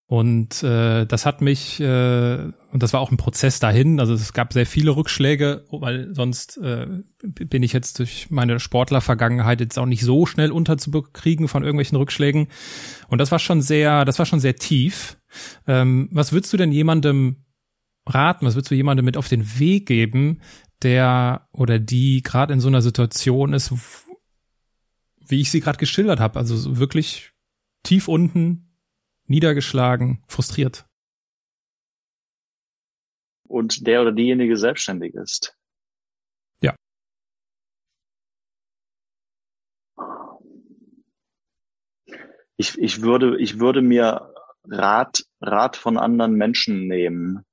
[0.08, 2.36] Und äh, das hat mich, äh,
[2.70, 6.58] und das war auch ein Prozess dahin, also es gab sehr viele Rückschläge, weil sonst
[6.58, 6.86] äh,
[7.24, 12.46] bin ich jetzt durch meine Sportlervergangenheit jetzt auch nicht so schnell unterzukriegen von irgendwelchen Rückschlägen.
[13.08, 15.18] Und das war schon sehr, das war schon sehr tief.
[15.66, 17.45] Ähm, was würdest du denn jemandem
[18.06, 20.40] raten, was würdest du jemandem mit auf den Weg geben,
[20.82, 23.72] der oder die gerade in so einer Situation ist,
[25.28, 27.32] wie ich sie gerade geschildert habe, also wirklich
[27.82, 28.76] tief unten,
[29.26, 30.86] niedergeschlagen, frustriert.
[33.48, 35.56] Und der oder diejenige selbstständig ist.
[36.60, 36.74] Ja.
[42.56, 44.32] Ich, ich würde, ich würde mir
[44.64, 47.44] Rat, Rat von anderen Menschen nehmen,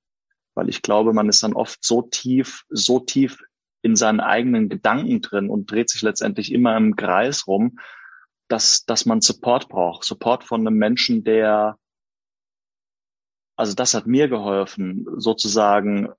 [0.55, 3.43] weil ich glaube, man ist dann oft so tief, so tief
[3.81, 7.79] in seinen eigenen Gedanken drin und dreht sich letztendlich immer im Kreis rum,
[8.47, 10.05] dass, dass man Support braucht.
[10.05, 11.77] Support von einem Menschen, der,
[13.55, 16.09] also das hat mir geholfen, sozusagen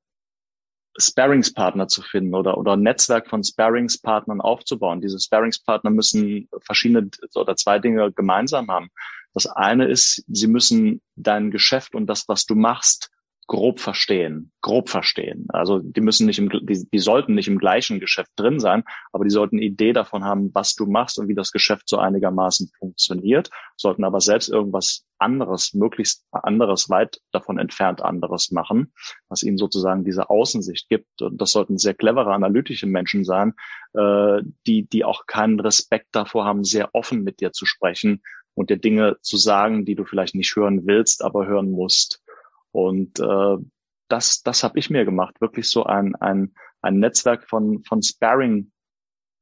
[0.96, 5.00] Sparringspartner zu finden oder, oder ein Netzwerk von Sparringspartnern aufzubauen.
[5.00, 8.90] Diese Sparringspartner müssen verschiedene oder zwei Dinge gemeinsam haben.
[9.32, 13.10] Das eine ist, sie müssen dein Geschäft und das, was du machst,
[13.46, 15.46] grob verstehen, grob verstehen.
[15.50, 19.24] Also die müssen nicht im, die, die sollten nicht im gleichen Geschäft drin sein, aber
[19.24, 22.70] die sollten eine Idee davon haben, was du machst und wie das Geschäft so einigermaßen
[22.78, 28.92] funktioniert, sollten aber selbst irgendwas anderes, möglichst anderes, weit davon entfernt anderes machen,
[29.28, 31.22] was ihnen sozusagen diese Außensicht gibt.
[31.22, 33.54] Und das sollten sehr clevere, analytische Menschen sein,
[33.94, 38.22] äh, die, die auch keinen Respekt davor haben, sehr offen mit dir zu sprechen
[38.54, 42.22] und dir Dinge zu sagen, die du vielleicht nicht hören willst, aber hören musst.
[42.74, 43.56] Und äh,
[44.08, 48.72] das, das habe ich mir gemacht, wirklich so ein, ein, ein Netzwerk von, von Sparring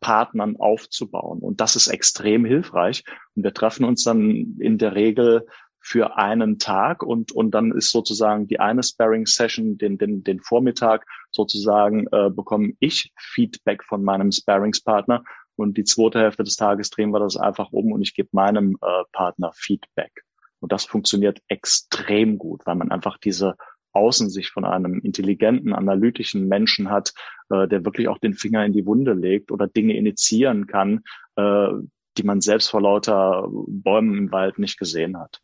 [0.01, 1.38] Partnern aufzubauen.
[1.38, 3.05] Und das ist extrem hilfreich.
[3.35, 5.47] Und wir treffen uns dann in der Regel
[5.81, 11.07] für einen Tag und, und dann ist sozusagen die eine Sparring-Session, den, den, den Vormittag
[11.31, 15.25] sozusagen äh, bekomme ich Feedback von meinem Sparringspartner
[15.57, 18.77] und die zweite Hälfte des Tages drehen wir das einfach um und ich gebe meinem
[18.81, 20.23] äh, Partner Feedback.
[20.62, 23.57] Und das funktioniert extrem gut, weil man einfach diese
[23.92, 27.12] Außensicht von einem intelligenten, analytischen Menschen hat,
[27.51, 31.03] äh, der wirklich auch den Finger in die Wunde legt oder Dinge initiieren kann,
[31.37, 31.68] äh,
[32.16, 35.40] die man selbst vor lauter Bäumen im Wald nicht gesehen hat.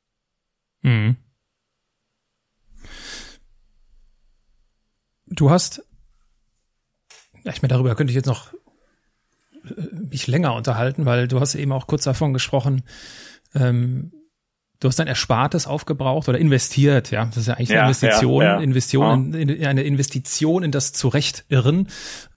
[0.82, 1.16] Mhm.
[5.26, 5.84] Du hast,
[7.44, 8.54] ich meine, darüber könnte ich jetzt noch
[9.64, 12.84] äh, mich länger unterhalten, weil du hast eben auch kurz davon gesprochen,
[13.54, 14.12] ähm,
[14.80, 17.26] du hast dein Erspartes aufgebraucht oder investiert, ja.
[17.26, 18.60] Das ist ja eigentlich eine Investition, ja, ja.
[18.60, 21.88] Investition, in, in, eine Investition in das Zurechtirren.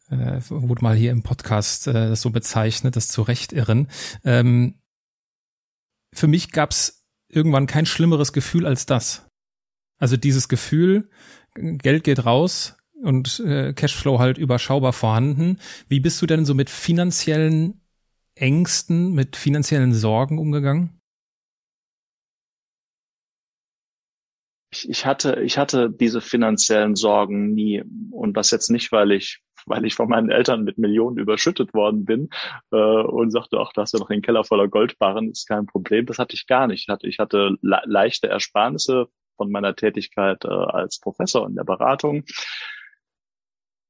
[0.10, 3.88] Äh, wurde mal hier im Podcast äh, das so bezeichnet, das Zurechtirren.
[4.25, 4.75] Ähm,
[6.13, 9.25] für mich gab's irgendwann kein schlimmeres Gefühl als das.
[9.99, 11.10] Also dieses Gefühl,
[11.56, 15.60] Geld geht raus und äh, Cashflow halt überschaubar vorhanden.
[15.88, 17.82] Wie bist du denn so mit finanziellen
[18.36, 21.01] Ängsten, mit finanziellen Sorgen umgegangen?
[24.72, 27.84] Ich, ich hatte, ich hatte diese finanziellen Sorgen nie.
[28.12, 32.06] Und das jetzt nicht, weil ich, weil ich von meinen Eltern mit Millionen überschüttet worden
[32.06, 32.30] bin
[32.72, 36.06] äh, und sagte, ach, da hast du noch den Keller voller Goldbarren, ist kein Problem.
[36.06, 36.84] Das hatte ich gar nicht.
[36.84, 41.64] Ich hatte, ich hatte le leichte Ersparnisse von meiner Tätigkeit äh, als Professor in der
[41.66, 42.24] Beratung.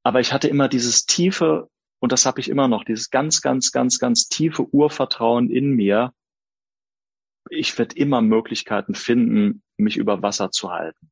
[0.02, 1.68] Aber ich hatte immer dieses tiefe,
[2.00, 6.12] und das habe ich immer noch, dieses ganz, ganz, ganz, ganz tiefe Urvertrauen in mir,
[7.50, 11.10] ich werde immer Möglichkeiten finden, mich über Wasser zu halten.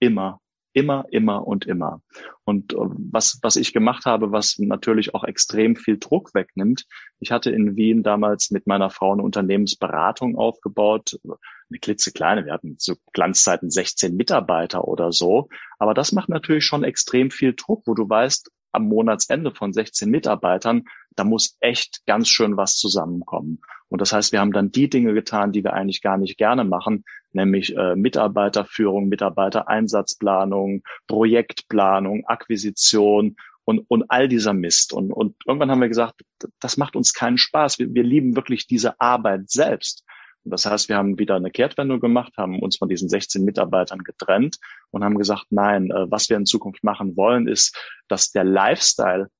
[0.00, 0.40] Immer,
[0.72, 2.02] immer, immer und immer.
[2.44, 6.84] Und äh, was, was ich gemacht habe, was natürlich auch extrem viel Druck wegnimmt.
[7.20, 12.78] Ich hatte in Wien damals mit meiner Frau eine Unternehmensberatung aufgebaut, eine klitzekleine, wir hatten
[12.78, 15.48] zu Glanzzeiten 16 Mitarbeiter oder so.
[15.78, 20.10] Aber das macht natürlich schon extrem viel Druck, wo du weißt, am Monatsende von 16
[20.10, 20.84] Mitarbeitern,
[21.16, 23.60] da muss echt ganz schön was zusammenkommen.
[23.88, 26.64] Und das heißt, wir haben dann die Dinge getan, die wir eigentlich gar nicht gerne
[26.64, 34.92] machen, nämlich äh, Mitarbeiterführung, Mitarbeitereinsatzplanung, Projektplanung, Akquisition und, und all dieser Mist.
[34.92, 36.22] Und, und irgendwann haben wir gesagt,
[36.60, 37.78] das macht uns keinen Spaß.
[37.78, 40.04] Wir, wir lieben wirklich diese Arbeit selbst.
[40.44, 44.00] Und das heißt, wir haben wieder eine Kehrtwendung gemacht, haben uns von diesen 16 Mitarbeitern
[44.00, 44.58] getrennt
[44.90, 47.76] und haben gesagt, nein, äh, was wir in Zukunft machen wollen, ist,
[48.08, 49.30] dass der Lifestyle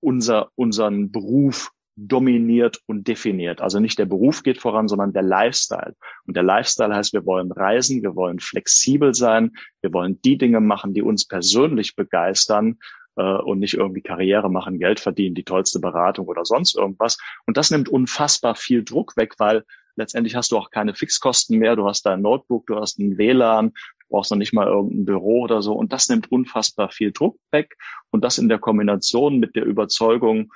[0.00, 3.62] unser, unseren Beruf dominiert und definiert.
[3.62, 5.94] Also nicht der Beruf geht voran, sondern der Lifestyle.
[6.26, 10.60] Und der Lifestyle heißt, wir wollen reisen, wir wollen flexibel sein, wir wollen die Dinge
[10.60, 12.78] machen, die uns persönlich begeistern
[13.16, 17.16] äh, und nicht irgendwie Karriere machen, Geld verdienen, die tollste Beratung oder sonst irgendwas.
[17.46, 19.64] Und das nimmt unfassbar viel Druck weg, weil
[19.96, 21.76] letztendlich hast du auch keine Fixkosten mehr.
[21.76, 25.42] Du hast dein Notebook, du hast ein WLAN, du brauchst noch nicht mal irgendein Büro
[25.42, 25.72] oder so.
[25.72, 27.76] Und das nimmt unfassbar viel Druck weg.
[28.10, 30.52] Und das in der Kombination mit der Überzeugung,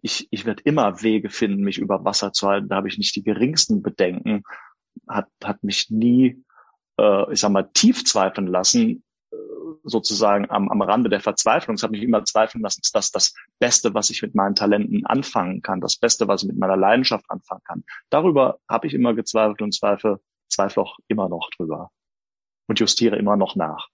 [0.00, 2.68] ich, ich werde immer Wege finden, mich über Wasser zu halten.
[2.68, 4.44] Da habe ich nicht die geringsten Bedenken.
[5.08, 6.44] Hat, hat mich nie,
[6.98, 9.02] äh, ich sag mal, tief zweifeln lassen,
[9.84, 11.76] sozusagen am, am Rande der Verzweiflung.
[11.76, 15.06] Es hat mich immer zweifeln lassen, ist das das Beste, was ich mit meinen Talenten
[15.06, 17.84] anfangen kann, das Beste, was ich mit meiner Leidenschaft anfangen kann.
[18.10, 21.90] Darüber habe ich immer gezweifelt und zweifle, zweifle auch immer noch drüber
[22.66, 23.88] und justiere immer noch nach.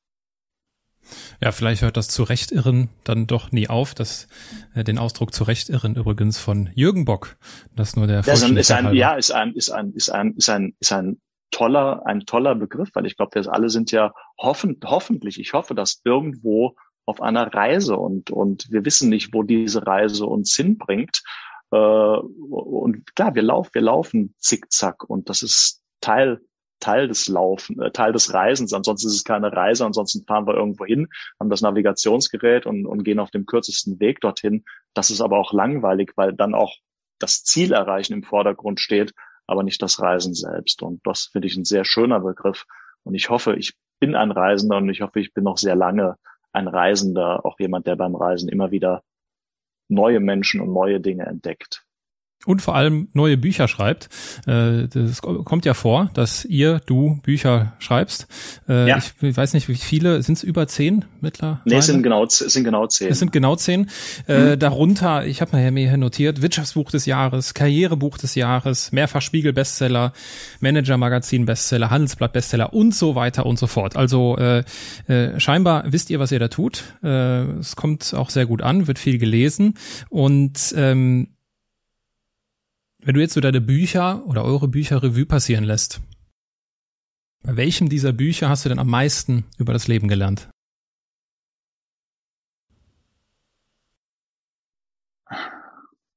[1.43, 3.95] Ja, vielleicht hört das Zurechtirren dann doch nie auf.
[3.95, 4.27] Das,
[4.75, 7.37] äh, den Ausdruck Zurechtirren übrigens von Jürgen Bock.
[7.77, 10.75] Das nur der das ist ein, Ja, ist ein, ist ein, ist ein, ist ein,
[10.81, 11.21] ist ein
[11.55, 15.75] toller, ein toller Begriff, weil ich glaube, wir alle sind ja hoffen, hoffentlich, ich hoffe,
[15.75, 16.75] dass irgendwo
[17.07, 21.23] auf einer Reise und, und wir wissen nicht, wo diese Reise uns hinbringt.
[21.71, 26.41] Äh, und klar, wir laufen, wir laufen zickzack und das ist Teil
[26.81, 28.73] Teil des Laufen, äh, Teil des Reisens.
[28.73, 33.05] Ansonsten ist es keine Reise, ansonsten fahren wir irgendwo hin, haben das Navigationsgerät und, und
[33.05, 34.65] gehen auf dem kürzesten Weg dorthin.
[34.93, 36.75] Das ist aber auch langweilig, weil dann auch
[37.21, 39.15] das Ziel erreichen im Vordergrund steht,
[39.47, 40.83] aber nicht das Reisen selbst.
[40.83, 42.67] Und das finde ich ein sehr schöner Begriff.
[43.03, 46.17] Und ich hoffe, ich bin ein Reisender und ich hoffe, ich bin noch sehr lange
[46.53, 49.03] ein Reisender, auch jemand, der beim Reisen immer wieder
[49.89, 51.84] neue Menschen und neue Dinge entdeckt
[52.47, 54.09] und vor allem neue Bücher schreibt.
[54.47, 58.27] Äh, das kommt ja vor, dass ihr, du Bücher schreibst.
[58.69, 58.99] Äh, ja.
[58.99, 61.61] Ich weiß nicht, wie viele, sind es über zehn mittlerweile?
[61.65, 63.09] Nee, es sind genau, es sind genau zehn.
[63.09, 63.91] Es sind genau zehn.
[64.29, 64.59] Äh, mhm.
[64.59, 70.13] darunter, ich habe mir hier notiert, Wirtschaftsbuch des Jahres, Karrierebuch des Jahres, mehrfach Spiegel-Bestseller,
[70.61, 73.97] Manager-Magazin-Bestseller, Handelsblatt-Bestseller und so weiter und so fort.
[73.97, 74.65] Also äh,
[75.09, 76.85] äh, scheinbar wisst ihr, was ihr da tut.
[77.03, 79.75] Äh, es kommt auch sehr gut an, wird viel gelesen
[80.09, 81.29] und ähm,
[83.05, 86.01] wenn du jetzt so deine Bücher oder eure Bücher Revue passieren lässt,
[87.43, 90.49] bei welchem dieser Bücher hast du denn am meisten über das Leben gelernt?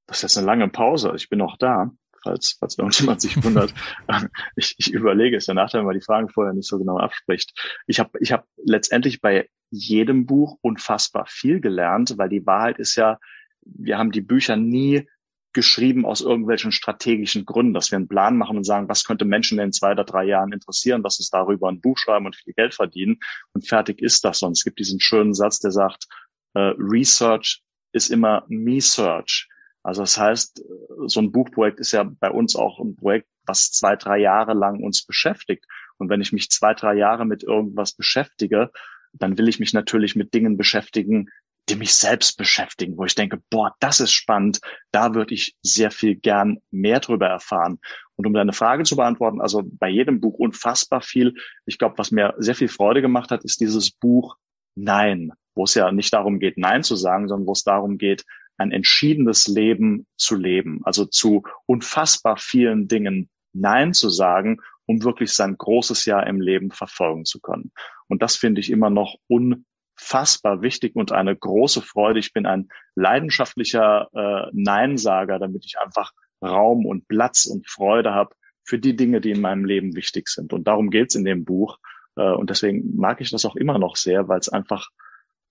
[0.07, 1.11] Das ist jetzt eine lange Pause.
[1.17, 1.91] Ich bin noch da,
[2.23, 3.73] falls, falls irgendjemand sich wundert.
[4.55, 7.51] ich, ich überlege es ja nachher, weil die Fragen vorher nicht so genau abspricht.
[7.87, 12.95] Ich habe ich hab letztendlich bei jedem Buch unfassbar viel gelernt, weil die Wahrheit ist
[12.95, 13.19] ja,
[13.65, 15.05] wir haben die Bücher nie
[15.53, 19.59] geschrieben aus irgendwelchen strategischen Gründen, dass wir einen Plan machen und sagen, was könnte Menschen
[19.59, 22.73] in zwei oder drei Jahren interessieren, dass uns darüber ein Buch schreiben und viel Geld
[22.73, 23.19] verdienen
[23.53, 24.39] und fertig ist das.
[24.39, 26.07] Sonst gibt diesen schönen Satz, der sagt,
[26.53, 29.49] äh, Research ist immer Me-Search.
[29.83, 30.63] Also das heißt,
[31.05, 34.83] so ein Buchprojekt ist ja bei uns auch ein Projekt, was zwei, drei Jahre lang
[34.83, 35.65] uns beschäftigt.
[35.97, 38.71] Und wenn ich mich zwei, drei Jahre mit irgendwas beschäftige,
[39.13, 41.29] dann will ich mich natürlich mit Dingen beschäftigen,
[41.69, 44.59] die mich selbst beschäftigen, wo ich denke, boah, das ist spannend,
[44.91, 47.79] da würde ich sehr viel gern mehr drüber erfahren.
[48.15, 51.35] Und um deine Frage zu beantworten, also bei jedem Buch unfassbar viel.
[51.65, 54.37] Ich glaube, was mir sehr viel Freude gemacht hat, ist dieses Buch
[54.75, 58.25] Nein, wo es ja nicht darum geht, Nein zu sagen, sondern wo es darum geht,
[58.57, 60.81] ein entschiedenes Leben zu leben.
[60.83, 66.71] Also zu unfassbar vielen Dingen Nein zu sagen, um wirklich sein großes Jahr im Leben
[66.71, 67.71] verfolgen zu können.
[68.07, 69.65] Und das finde ich immer noch un
[69.97, 72.19] unfassbar wichtig und eine große Freude.
[72.19, 78.35] Ich bin ein leidenschaftlicher äh, Neinsager, damit ich einfach Raum und Platz und Freude habe
[78.63, 80.53] für die Dinge, die in meinem Leben wichtig sind.
[80.53, 81.79] Und darum geht's in dem Buch.
[82.15, 84.89] Äh, und deswegen mag ich das auch immer noch sehr, weil es einfach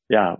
[0.09, 0.39] ja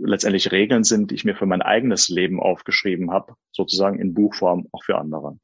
[0.00, 4.66] letztendlich Regeln sind, die ich mir für mein eigenes Leben aufgeschrieben habe, sozusagen in Buchform
[4.72, 5.38] auch für andere.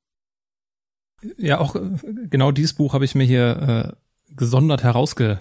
[1.36, 5.40] Ja, auch äh, genau dieses Buch habe ich mir hier äh, gesondert herausge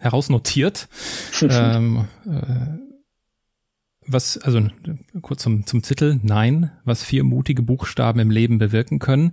[0.00, 0.88] herausnotiert.
[1.42, 2.90] ähm, äh,
[4.06, 4.66] was, also
[5.22, 9.32] kurz zum, zum Titel, nein, was vier mutige Buchstaben im Leben bewirken können.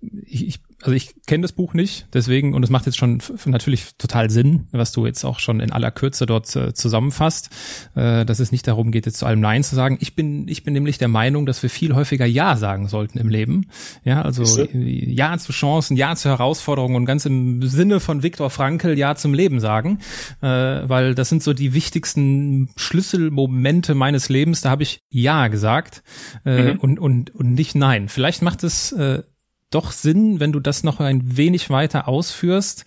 [0.00, 3.96] Ich, ich also ich kenne das Buch nicht, deswegen, und es macht jetzt schon natürlich
[3.96, 7.50] total Sinn, was du jetzt auch schon in aller Kürze dort äh, zusammenfasst,
[7.94, 9.96] äh, dass es nicht darum geht, jetzt zu allem Nein zu sagen.
[10.00, 13.28] Ich bin, ich bin nämlich der Meinung, dass wir viel häufiger Ja sagen sollten im
[13.28, 13.68] Leben.
[14.04, 18.98] Ja, also Ja zu Chancen, Ja zu Herausforderungen und ganz im Sinne von Viktor Frankl
[18.98, 20.00] Ja zum Leben sagen,
[20.42, 24.60] äh, weil das sind so die wichtigsten Schlüsselmomente meines Lebens.
[24.60, 26.02] Da habe ich Ja gesagt
[26.44, 26.80] äh, mhm.
[26.80, 28.08] und, und, und nicht Nein.
[28.08, 29.22] Vielleicht macht es äh,
[29.70, 32.84] doch Sinn, wenn du das noch ein wenig weiter ausführst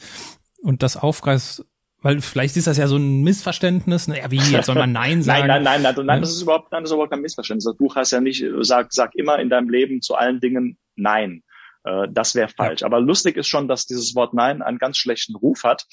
[0.62, 1.66] und das aufgreifst,
[2.02, 4.08] Weil vielleicht ist das ja so ein Missverständnis.
[4.08, 5.48] Naja, wie, jetzt soll man Nein sagen?
[5.48, 7.66] nein, nein, nein, nein, nein, das ist überhaupt, nein, das ist überhaupt kein Missverständnis.
[7.66, 11.44] Das Buch heißt ja nicht, sag, sag immer in deinem Leben zu allen Dingen Nein.
[11.84, 12.82] Äh, das wäre falsch.
[12.82, 12.88] Ja.
[12.88, 15.86] Aber lustig ist schon, dass dieses Wort Nein einen ganz schlechten Ruf hat,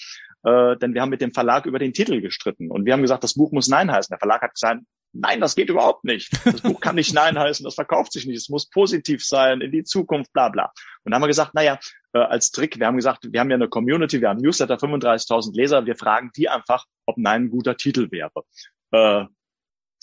[0.45, 3.25] äh, denn wir haben mit dem Verlag über den Titel gestritten und wir haben gesagt,
[3.25, 4.13] das Buch muss Nein heißen.
[4.13, 4.83] Der Verlag hat gesagt,
[5.21, 6.31] nein, das geht überhaupt nicht.
[6.45, 9.73] Das Buch kann nicht Nein heißen, das verkauft sich nicht, es muss positiv sein, in
[9.73, 10.73] die Zukunft, bla bla.
[11.05, 11.79] Und dann haben wir gesagt, naja,
[12.13, 15.55] äh, als Trick, wir haben gesagt, wir haben ja eine Community, wir haben Newsletter, 35.000
[15.55, 18.45] Leser, wir fragen die einfach, ob Nein ein guter Titel wäre.
[18.93, 19.25] Äh,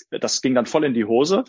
[0.09, 1.43] das ging dann voll in die Hose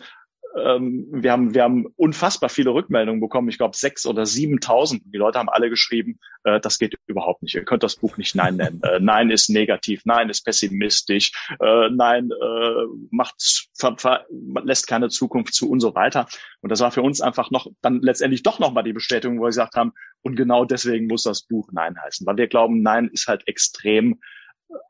[0.55, 3.49] ähm, wir haben wir haben unfassbar viele Rückmeldungen bekommen.
[3.49, 5.03] Ich glaube sechs oder siebentausend.
[5.05, 7.55] Die Leute haben alle geschrieben, äh, das geht überhaupt nicht.
[7.55, 8.81] Ihr könnt das Buch nicht Nein nennen.
[8.83, 10.01] äh, Nein ist negativ.
[10.05, 11.31] Nein ist pessimistisch.
[11.59, 13.35] Äh, Nein äh, macht
[13.77, 14.25] ver, ver,
[14.63, 16.27] lässt keine Zukunft zu und so weiter.
[16.61, 19.43] Und das war für uns einfach noch dann letztendlich doch noch mal die Bestätigung, wo
[19.43, 19.91] wir gesagt haben,
[20.21, 24.19] und genau deswegen muss das Buch Nein heißen, weil wir glauben, Nein ist halt extrem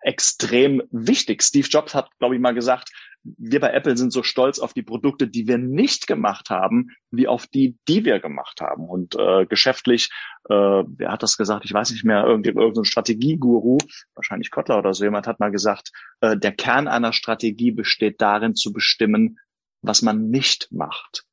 [0.01, 1.43] extrem wichtig.
[1.43, 2.91] Steve Jobs hat, glaube ich, mal gesagt,
[3.37, 7.27] wir bei Apple sind so stolz auf die Produkte, die wir nicht gemacht haben, wie
[7.27, 8.87] auf die, die wir gemacht haben.
[8.87, 10.09] Und äh, geschäftlich,
[10.47, 11.65] äh, wer hat das gesagt?
[11.65, 13.79] Ich weiß nicht mehr, irgendein, irgendein Strategieguru,
[14.13, 18.55] wahrscheinlich Kotler oder so jemand hat mal gesagt, äh, der Kern einer Strategie besteht darin
[18.55, 19.39] zu bestimmen,
[19.81, 21.25] was man nicht macht.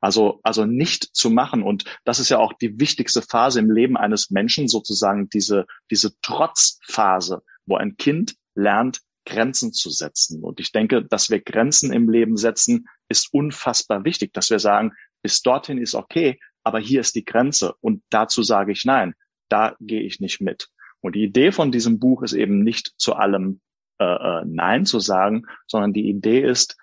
[0.00, 1.62] Also, also nicht zu machen.
[1.62, 6.18] Und das ist ja auch die wichtigste Phase im Leben eines Menschen, sozusagen diese, diese
[6.20, 10.42] Trotzphase, wo ein Kind lernt, Grenzen zu setzen.
[10.42, 14.92] Und ich denke, dass wir Grenzen im Leben setzen, ist unfassbar wichtig, dass wir sagen,
[15.22, 19.14] bis dorthin ist okay, aber hier ist die Grenze und dazu sage ich nein,
[19.48, 20.68] da gehe ich nicht mit.
[21.00, 23.60] Und die Idee von diesem Buch ist eben nicht zu allem
[23.98, 26.76] äh, äh, Nein zu sagen, sondern die Idee ist,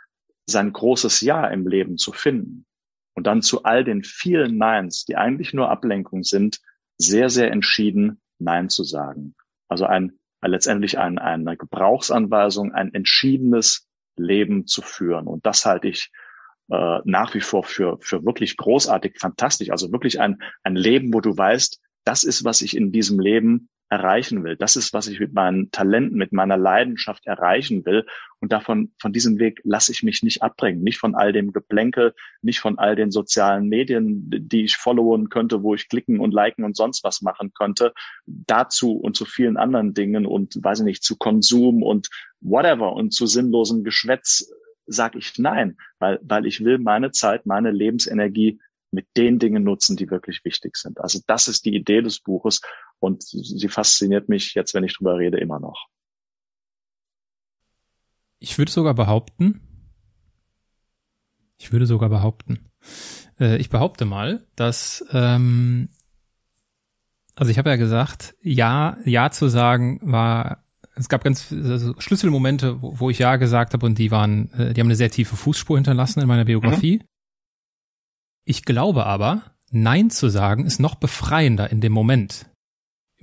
[0.48, 2.66] sein großes Ja im Leben zu finden.
[3.16, 6.60] Und dann zu all den vielen Neins, die eigentlich nur Ablenkung sind,
[6.98, 9.36] sehr, sehr entschieden Nein zu sagen.
[9.68, 15.28] Also ein letztendlich ein, eine Gebrauchsanweisung, ein entschiedenes Leben zu führen.
[15.28, 16.12] Und das halte ich
[16.70, 19.72] äh, nach wie vor für, für wirklich großartig, fantastisch.
[19.72, 23.70] Also wirklich ein, ein Leben, wo du weißt, das ist, was ich in diesem Leben
[23.90, 24.56] erreichen will.
[24.56, 28.06] Das ist, was ich mit meinen Talenten, mit meiner Leidenschaft erreichen will.
[28.40, 30.84] Und davon, von diesem Weg lasse ich mich nicht abbringen.
[30.84, 35.62] Nicht von all dem Geplänkel, nicht von all den sozialen Medien, die ich followen könnte,
[35.62, 37.94] wo ich klicken und liken und sonst was machen könnte.
[38.26, 42.10] Dazu und zu vielen anderen Dingen und, weiß ich nicht, zu Konsum und
[42.42, 44.52] whatever und zu sinnlosem Geschwätz
[44.88, 48.60] sage ich nein, weil, weil ich will meine Zeit, meine Lebensenergie
[48.92, 51.00] mit den Dingen nutzen, die wirklich wichtig sind.
[51.00, 52.62] Also das ist die Idee des Buches
[53.00, 55.88] und sie fasziniert mich jetzt, wenn ich drüber rede, immer noch.
[58.40, 59.62] Ich würde sogar behaupten,
[61.58, 62.70] ich würde sogar behaupten,
[63.40, 65.90] äh, ich behaupte mal, dass, ähm,
[67.36, 70.64] also ich habe ja gesagt, ja, ja zu sagen war,
[70.96, 74.74] es gab ganz also Schlüsselmomente, wo, wo ich ja gesagt habe und die waren, äh,
[74.74, 77.00] die haben eine sehr tiefe Fußspur hinterlassen in meiner Biografie.
[77.00, 77.08] Mhm.
[78.46, 82.50] Ich glaube aber, Nein zu sagen ist noch befreiender in dem Moment.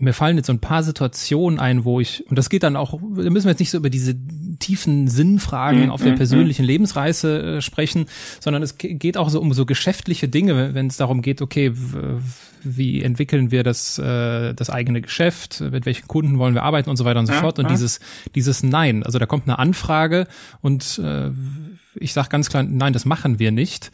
[0.02, 2.92] Mir fallen jetzt so ein paar Situationen ein, wo ich, und das geht dann auch,
[2.92, 4.16] da müssen wir jetzt nicht so über diese
[4.58, 6.66] tiefen Sinnfragen mm, auf der mhm, persönlichen mm.
[6.66, 8.06] Lebensreise äh, sprechen,
[8.40, 11.72] sondern es geht auch so um so geschäftliche Dinge, wenn es darum geht, okay,
[12.64, 16.96] wie entwickeln wir das, äh, das eigene Geschäft, mit welchen Kunden wollen wir arbeiten und
[16.96, 17.60] so weiter und so ja, fort.
[17.60, 17.70] Und ja.
[17.70, 18.00] dieses,
[18.34, 20.26] dieses Nein, also da kommt eine Anfrage
[20.62, 21.30] und äh,
[21.94, 23.92] ich sage ganz klar, nein, das machen wir nicht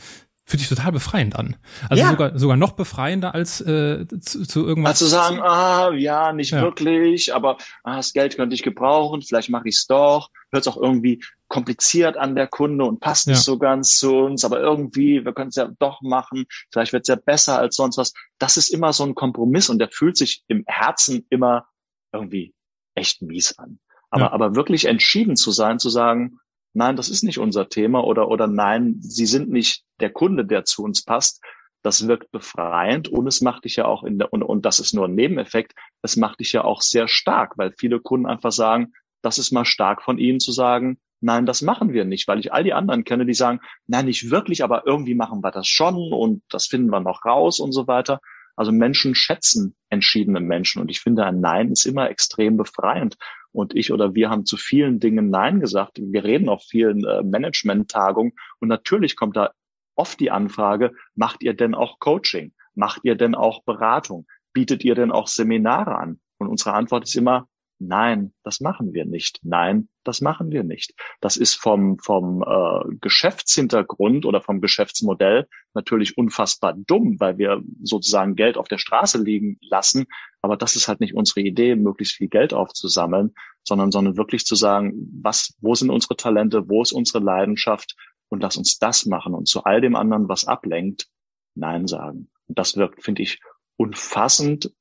[0.48, 1.56] fühlt sich total befreiend an.
[1.90, 2.10] Also ja.
[2.10, 5.02] sogar sogar noch befreiender als äh, zu, zu irgendwas.
[5.02, 6.62] Also sagen, ah ja, nicht ja.
[6.62, 10.30] wirklich, aber ah, das Geld könnte ich gebrauchen, vielleicht mache ich es doch.
[10.50, 13.34] Hört es auch irgendwie kompliziert an der Kunde und passt ja.
[13.34, 17.02] nicht so ganz zu uns, aber irgendwie, wir können es ja doch machen, vielleicht wird
[17.02, 18.14] es ja besser als sonst was.
[18.38, 21.66] Das ist immer so ein Kompromiss und der fühlt sich im Herzen immer
[22.10, 22.54] irgendwie
[22.94, 23.80] echt mies an.
[24.10, 26.38] Aber, aber wirklich entschieden zu sein, zu sagen,
[26.72, 30.64] nein, das ist nicht unser Thema oder, oder nein, Sie sind nicht der Kunde, der
[30.64, 31.42] zu uns passt.
[31.82, 34.94] Das wirkt befreiend und es macht dich ja auch in der, und, und das ist
[34.94, 38.92] nur ein Nebeneffekt, es macht dich ja auch sehr stark, weil viele Kunden einfach sagen,
[39.22, 42.52] das ist mal stark von Ihnen zu sagen, nein, das machen wir nicht, weil ich
[42.52, 46.12] all die anderen kenne, die sagen, nein, nicht wirklich, aber irgendwie machen wir das schon
[46.12, 48.20] und das finden wir noch raus und so weiter.
[48.58, 53.16] Also Menschen schätzen entschiedene Menschen und ich finde, ein Nein ist immer extrem befreiend.
[53.52, 56.00] Und ich oder wir haben zu vielen Dingen Nein gesagt.
[56.02, 59.52] Wir reden auf vielen äh, Management-Tagungen und natürlich kommt da
[59.94, 62.52] oft die Anfrage, macht ihr denn auch Coaching?
[62.74, 64.26] Macht ihr denn auch Beratung?
[64.52, 66.18] Bietet ihr denn auch Seminare an?
[66.38, 67.46] Und unsere Antwort ist immer,
[67.80, 69.38] Nein, das machen wir nicht.
[69.42, 70.94] Nein, das machen wir nicht.
[71.20, 78.34] Das ist vom, vom äh, Geschäftshintergrund oder vom Geschäftsmodell natürlich unfassbar dumm, weil wir sozusagen
[78.34, 80.06] Geld auf der Straße liegen lassen.
[80.42, 84.56] Aber das ist halt nicht unsere Idee, möglichst viel Geld aufzusammeln, sondern, sondern wirklich zu
[84.56, 87.94] sagen, was, wo sind unsere Talente, wo ist unsere Leidenschaft
[88.28, 91.08] und lass uns das machen und zu all dem anderen, was ablenkt,
[91.54, 92.30] Nein sagen.
[92.46, 93.40] Und das wirkt, finde ich,
[93.76, 94.72] unfassend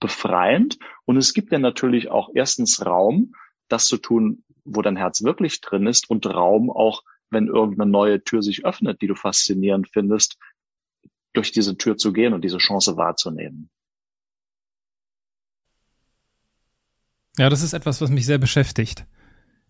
[0.00, 0.78] befreiend.
[1.04, 3.34] Und es gibt ja natürlich auch erstens Raum,
[3.68, 8.22] das zu tun, wo dein Herz wirklich drin ist und Raum auch, wenn irgendeine neue
[8.22, 10.38] Tür sich öffnet, die du faszinierend findest,
[11.32, 13.70] durch diese Tür zu gehen und diese Chance wahrzunehmen.
[17.36, 19.06] Ja, das ist etwas, was mich sehr beschäftigt.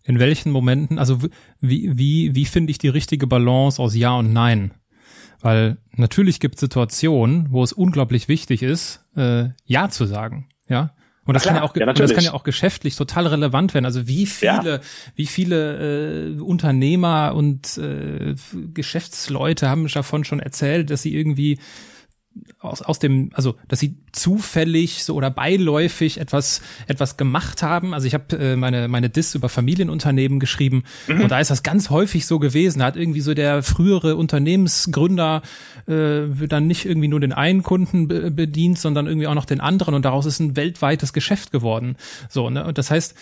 [0.03, 1.19] In welchen Momenten, also
[1.59, 4.73] wie, wie, wie finde ich die richtige Balance aus Ja und Nein?
[5.41, 10.49] Weil natürlich gibt es Situationen, wo es unglaublich wichtig ist, äh, Ja zu sagen.
[10.67, 10.93] Ja.
[11.25, 13.85] Und das, Klar, kann ja auch, ja, das kann ja auch geschäftlich total relevant werden.
[13.85, 14.79] Also wie viele, ja.
[15.15, 18.33] wie viele äh, Unternehmer und äh,
[18.73, 21.59] Geschäftsleute haben davon schon erzählt, dass sie irgendwie
[22.59, 27.93] aus, aus dem, also dass sie zufällig so oder beiläufig etwas etwas gemacht haben.
[27.93, 31.21] Also ich habe äh, meine meine Diss über Familienunternehmen geschrieben mhm.
[31.21, 32.79] und da ist das ganz häufig so gewesen.
[32.79, 35.41] Da hat irgendwie so der frühere Unternehmensgründer
[35.87, 39.61] äh, dann nicht irgendwie nur den einen Kunden be bedient, sondern irgendwie auch noch den
[39.61, 41.95] anderen und daraus ist ein weltweites Geschäft geworden.
[42.29, 43.15] So ne und das heißt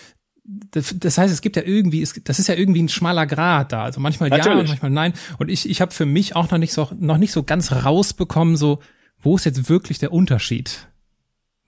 [0.72, 3.74] das, das heißt, es gibt ja irgendwie, es, das ist ja irgendwie ein schmaler Grad
[3.74, 3.84] da.
[3.84, 4.56] Also manchmal Natürlich.
[4.56, 5.14] ja und manchmal nein.
[5.40, 8.56] Und ich, ich habe für mich auch noch nicht so noch nicht so ganz rausbekommen,
[8.56, 8.80] so
[9.28, 10.88] wo ist jetzt wirklich der Unterschied?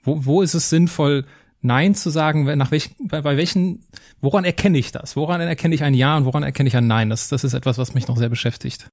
[0.03, 1.26] Wo, wo ist es sinnvoll,
[1.60, 3.84] Nein zu sagen, nach welchen, bei, bei welchen,
[4.22, 5.18] woran erkenne ich das?
[5.18, 7.10] Woran erkenne ich ein Ja und woran erkenne ich ein Nein?
[7.10, 8.88] Das, das ist etwas, was mich noch sehr beschäftigt.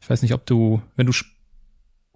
[0.00, 1.12] Ich weiß nicht, ob du, wenn du,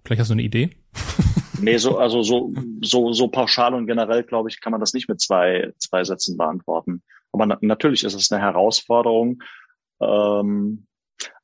[0.03, 0.71] vielleicht hast du eine Idee?
[1.61, 5.07] nee, so, also so, so, so pauschal und generell, glaube ich, kann man das nicht
[5.07, 7.01] mit zwei, zwei Sätzen beantworten.
[7.31, 9.41] Aber na, natürlich ist es eine Herausforderung.
[10.01, 10.85] Ähm,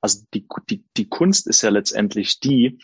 [0.01, 2.77] also die, die, die Kunst ist ja letztendlich die,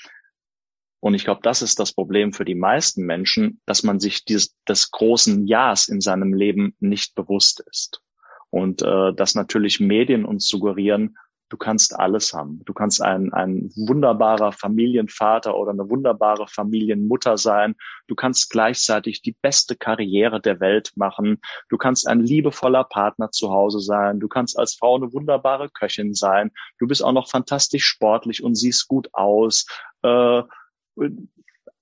[0.99, 4.55] und ich glaube, das ist das Problem für die meisten Menschen, dass man sich dieses,
[4.67, 8.01] des großen Ja's in seinem Leben nicht bewusst ist.
[8.49, 11.17] Und äh, dass natürlich Medien uns suggerieren,
[11.49, 12.61] du kannst alles haben.
[12.65, 17.75] Du kannst ein, ein wunderbarer Familienvater oder eine wunderbare Familienmutter sein.
[18.07, 21.39] Du kannst gleichzeitig die beste Karriere der Welt machen.
[21.69, 24.19] Du kannst ein liebevoller Partner zu Hause sein.
[24.19, 26.51] Du kannst als Frau eine wunderbare Köchin sein.
[26.77, 29.65] Du bist auch noch fantastisch sportlich und siehst gut aus.
[30.03, 30.43] Äh,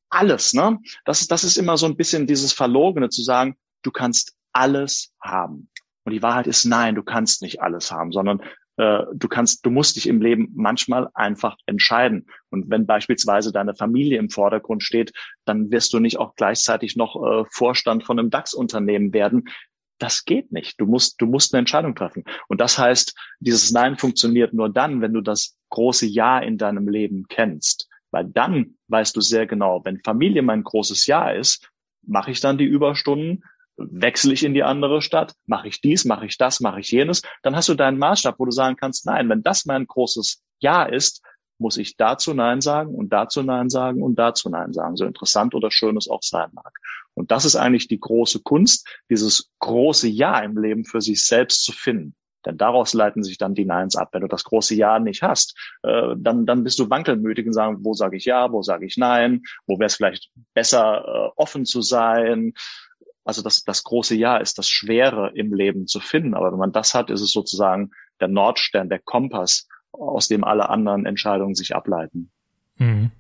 [0.10, 0.80] alles, ne?
[1.06, 5.14] Das ist, das ist immer so ein bisschen dieses Verlogene zu sagen, du kannst alles
[5.22, 5.70] haben.
[6.06, 8.42] Und die Wahrheit ist nein, du kannst nicht alles haben, sondern
[8.78, 12.28] äh, du kannst, du musst dich im Leben manchmal einfach entscheiden.
[12.50, 15.12] Und wenn beispielsweise deine Familie im Vordergrund steht,
[15.46, 19.50] dann wirst du nicht auch gleichzeitig noch äh, Vorstand von einem DAX-Unternehmen werden.
[20.00, 20.80] Das geht nicht.
[20.80, 22.24] Du musst, du musst eine Entscheidung treffen.
[22.48, 26.88] Und das heißt, dieses Nein funktioniert nur dann, wenn du das große Ja in deinem
[26.88, 27.90] Leben kennst.
[28.12, 31.70] Weil dann weißt du sehr genau, wenn Familie mein großes Ja ist,
[32.06, 33.44] mache ich dann die Überstunden,
[33.78, 37.22] wechsle ich in die andere Stadt, mache ich dies, mache ich das, mache ich jenes,
[37.44, 40.84] dann hast du deinen Maßstab, wo du sagen kannst, nein, wenn das mein großes Ja
[40.84, 41.22] ist,
[41.60, 45.56] muss ich dazu Nein sagen und dazu Nein sagen und dazu Nein sagen, so interessant
[45.56, 46.78] oder schön es auch sein mag.
[47.14, 51.64] Und das ist eigentlich die große Kunst, dieses große Ja im Leben für sich selbst
[51.64, 52.16] zu finden.
[52.48, 54.10] Denn daraus leiten sich dann die Neins ab.
[54.14, 57.80] Wenn du das große Ja nicht hast, äh, dann, dann bist du wankelmütig und sagen,
[57.82, 61.66] wo sage ich Ja, wo sage ich Nein, wo wäre es vielleicht besser, äh, offen
[61.66, 62.54] zu sein.
[63.26, 66.36] Also das, das große Ja ist das Schwere im Leben zu finden.
[66.36, 67.92] Aber wenn man das hat, ist es sozusagen
[68.22, 72.32] der Nordstern, der Kompass, aus dem alle anderen Entscheidungen sich ableiten.
[72.78, 73.12] Mhm.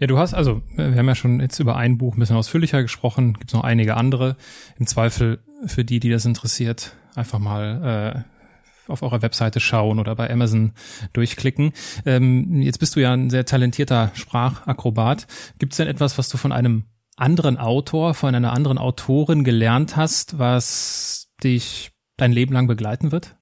[0.00, 2.82] Ja, du hast, also, wir haben ja schon jetzt über ein Buch ein bisschen ausführlicher
[2.82, 4.36] gesprochen, gibt es noch einige andere.
[4.78, 10.14] Im Zweifel für die, die das interessiert, einfach mal äh, auf eurer Webseite schauen oder
[10.14, 10.72] bei Amazon
[11.12, 11.72] durchklicken.
[12.06, 15.26] Ähm, jetzt bist du ja ein sehr talentierter Sprachakrobat.
[15.58, 16.84] Gibt es denn etwas, was du von einem
[17.16, 23.36] anderen Autor, von einer anderen Autorin gelernt hast, was dich dein Leben lang begleiten wird?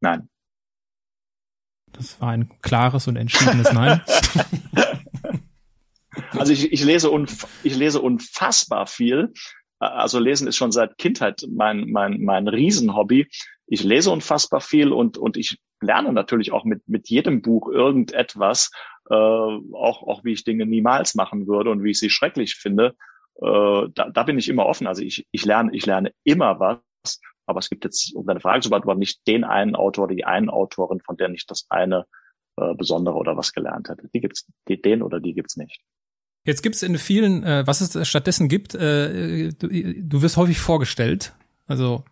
[0.00, 0.28] Nein.
[1.92, 4.02] Das war ein klares und entschiedenes Nein.
[6.32, 9.32] Also ich, ich, lese unf ich lese unfassbar viel.
[9.82, 13.28] Also Lesen ist schon seit Kindheit mein, mein, mein Riesenhobby.
[13.66, 18.70] Ich lese unfassbar viel und, und ich lerne natürlich auch mit, mit jedem Buch irgendetwas,
[19.10, 22.94] äh, auch, auch wie ich Dinge niemals machen würde und wie ich sie schrecklich finde.
[23.40, 24.86] Äh, da, da bin ich immer offen.
[24.86, 28.60] Also ich, ich lerne, ich lerne immer was, aber es gibt jetzt, um deine Frage
[28.60, 32.06] zu beantworten, nicht den einen Autor oder die einen Autorin, von der nicht das eine
[32.56, 34.08] äh, Besondere oder was gelernt hätte.
[34.14, 35.80] Die gibt's, die, den oder die gibt's nicht.
[36.44, 40.58] Jetzt gibt es in vielen, äh, was es stattdessen gibt, äh, du, du wirst häufig
[40.58, 41.34] vorgestellt,
[41.66, 42.04] also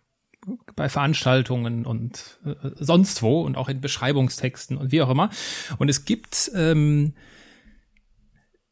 [0.75, 5.29] bei Veranstaltungen und äh, sonst wo und auch in Beschreibungstexten und wie auch immer.
[5.77, 7.13] Und es gibt ähm,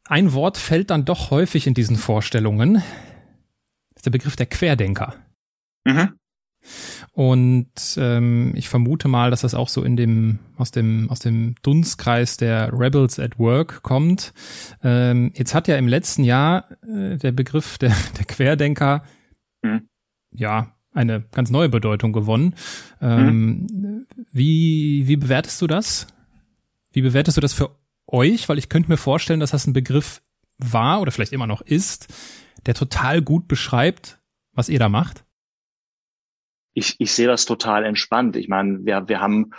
[0.04, 2.74] ein Wort fällt dann doch häufig in diesen Vorstellungen.
[2.74, 5.14] Das ist der Begriff der Querdenker.
[5.84, 6.18] Mhm.
[7.12, 11.54] Und ähm, ich vermute mal, dass das auch so in dem aus dem aus dem
[11.62, 14.32] Dunstkreis der Rebels at Work kommt.
[14.82, 19.04] Ähm, jetzt hat ja im letzten Jahr äh, der Begriff der, der Querdenker
[19.62, 19.88] mhm.
[20.32, 22.54] ja eine ganz neue Bedeutung gewonnen.
[23.00, 24.06] Ähm, mhm.
[24.32, 26.06] Wie wie bewertest du das?
[26.92, 28.48] Wie bewertest du das für euch?
[28.48, 30.20] Weil ich könnte mir vorstellen, dass das ein Begriff
[30.58, 32.08] war oder vielleicht immer noch ist,
[32.66, 34.20] der total gut beschreibt,
[34.52, 35.24] was ihr da macht
[36.74, 38.36] ich, ich sehe das total entspannt.
[38.36, 39.52] Ich meine, wir, wir haben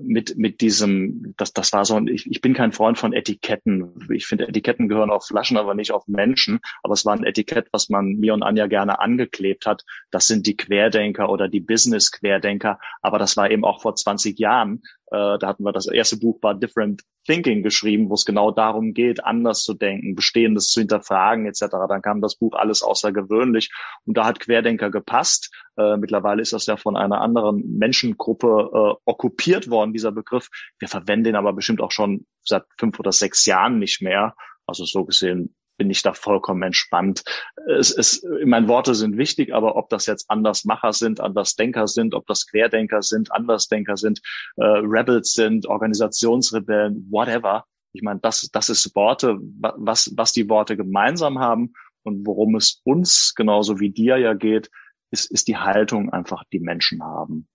[0.00, 4.08] mit, mit diesem, das, das war so, ich, ich bin kein Freund von Etiketten.
[4.10, 6.60] Ich finde, Etiketten gehören auf Flaschen, aber nicht auf Menschen.
[6.82, 9.84] Aber es war ein Etikett, was man mir und Anja gerne angeklebt hat.
[10.10, 12.78] Das sind die Querdenker oder die Business-Querdenker.
[13.00, 14.82] Aber das war eben auch vor 20 Jahren.
[15.10, 18.94] Äh, da hatten wir das erste Buch war Different Thinking geschrieben, wo es genau darum
[18.94, 21.66] geht, anders zu denken, Bestehendes zu hinterfragen etc.
[21.88, 23.70] Dann kam das Buch alles außergewöhnlich
[24.04, 25.52] und da hat Querdenker gepasst.
[25.76, 30.48] Äh, mittlerweile ist das ja von einer anderen Menschengruppe äh, okkupiert worden, dieser Begriff.
[30.78, 34.34] Wir verwenden ihn aber bestimmt auch schon seit fünf oder sechs Jahren nicht mehr.
[34.66, 37.22] Also so gesehen bin ich da vollkommen entspannt.
[37.68, 42.26] Es, es, meine Worte sind wichtig, aber ob das jetzt Andersmacher sind, Andersdenker sind, ob
[42.26, 44.20] das Querdenker sind, Andersdenker sind,
[44.56, 47.64] äh, Rebels sind, Organisationsrebellen, whatever.
[47.92, 51.72] Ich meine, das, das ist Worte, was, was die Worte gemeinsam haben
[52.02, 54.70] und worum es uns genauso wie dir ja geht,
[55.10, 57.48] ist, ist die Haltung einfach, die Menschen haben.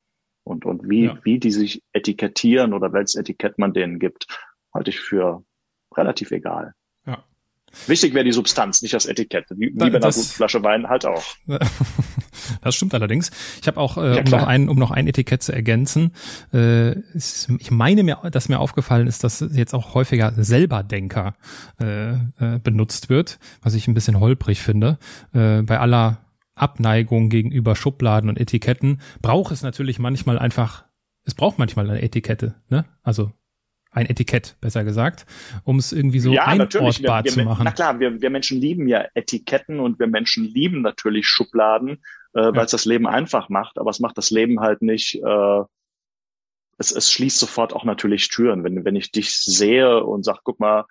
[0.43, 1.19] Und, und wie, ja.
[1.23, 4.27] wie die sich etikettieren oder welches Etikett man denen gibt,
[4.73, 5.43] halte ich für
[5.95, 6.73] relativ egal.
[7.87, 9.45] Wichtig wäre die Substanz, nicht das Etikett.
[9.51, 11.23] Wie, wie bei einer guten Flasche Wein halt auch.
[12.61, 13.31] Das stimmt allerdings.
[13.61, 16.11] Ich habe auch, äh, ja, um, noch ein, um noch ein Etikett zu ergänzen,
[16.53, 21.35] äh, ich meine mir, dass mir aufgefallen ist, dass jetzt auch häufiger Selberdenker
[21.79, 24.97] äh, äh, benutzt wird, was ich ein bisschen holprig finde.
[25.33, 30.85] Äh, bei aller Abneigung gegenüber Schubladen und Etiketten braucht es natürlich manchmal einfach,
[31.23, 32.85] es braucht manchmal eine Etikette, ne?
[33.03, 33.31] Also
[33.91, 35.25] ein Etikett, besser gesagt,
[35.63, 37.63] um es irgendwie so ja, einordbar wir, zu machen.
[37.65, 42.01] Na klar, wir, wir Menschen lieben ja Etiketten und wir Menschen lieben natürlich Schubladen,
[42.33, 45.61] äh, weil es das Leben einfach macht, aber es macht das Leben halt nicht, äh,
[46.77, 48.63] es, es schließt sofort auch natürlich Türen.
[48.63, 50.85] Wenn, wenn ich dich sehe und sag, guck mal,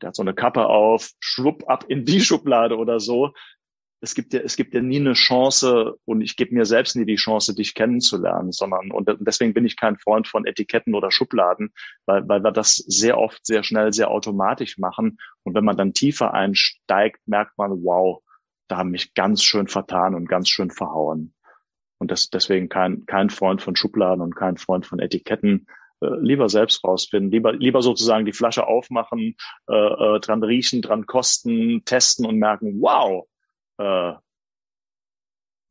[0.00, 3.32] der hat so eine Kappe auf, schwupp ab in die Schublade oder so,
[4.00, 7.06] es gibt ja, es gibt ja nie eine Chance und ich gebe mir selbst nie
[7.06, 11.72] die Chance, dich kennenzulernen, sondern und deswegen bin ich kein Freund von Etiketten oder Schubladen,
[12.04, 15.18] weil, weil wir das sehr oft sehr schnell, sehr automatisch machen.
[15.44, 18.22] Und wenn man dann tiefer einsteigt, merkt man, wow,
[18.68, 21.34] da haben mich ganz schön vertan und ganz schön verhauen.
[21.98, 25.66] Und das, deswegen kein, kein Freund von Schubladen und kein Freund von Etiketten.
[26.02, 29.36] Äh, lieber selbst rausfinden, lieber, lieber sozusagen die Flasche aufmachen,
[29.68, 33.26] äh, äh, dran riechen, dran kosten, testen und merken, wow,
[33.78, 34.14] äh,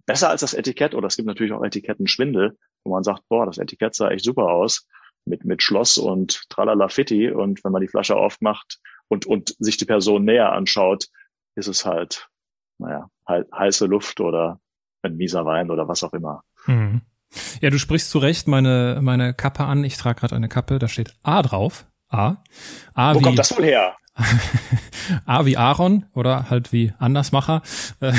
[0.05, 3.57] besser als das Etikett oder es gibt natürlich auch Etikettenschwindel, wo man sagt, boah, das
[3.57, 4.87] Etikett sah echt super aus
[5.25, 9.77] mit, mit Schloss und tralala fitti und wenn man die Flasche aufmacht und, und sich
[9.77, 11.07] die Person näher anschaut,
[11.55, 12.29] ist es halt,
[12.77, 14.59] naja, halt heiße Luft oder
[15.01, 16.43] ein mieser Wein oder was auch immer.
[16.65, 17.01] Hm.
[17.61, 19.83] Ja, du sprichst zu Recht meine, meine Kappe an.
[19.83, 21.85] Ich trage gerade eine Kappe, da steht A drauf.
[22.09, 22.43] A.
[22.93, 23.95] A Wo wie, kommt das wohl her?
[25.25, 27.61] A wie Aaron oder halt wie Andersmacher.
[27.99, 28.13] Äh,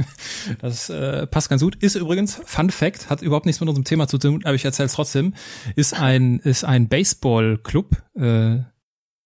[0.60, 1.76] das äh, passt ganz gut.
[1.76, 4.86] Ist übrigens, Fun Fact, hat überhaupt nichts mit unserem Thema zu tun, aber ich erzähle
[4.86, 5.34] es trotzdem,
[5.74, 8.58] ist ein, ist ein Baseball-Club äh,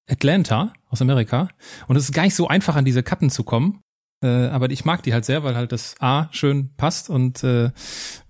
[0.08, 1.48] Atlanta aus Amerika.
[1.88, 3.82] Und es ist gar nicht so einfach, an diese Kappen zu kommen.
[4.22, 7.66] Äh, aber ich mag die halt sehr, weil halt das A schön passt und äh,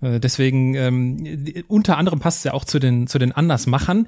[0.01, 4.07] äh deswegen ähm, unter anderem passt es ja auch zu den zu den Andersmachern.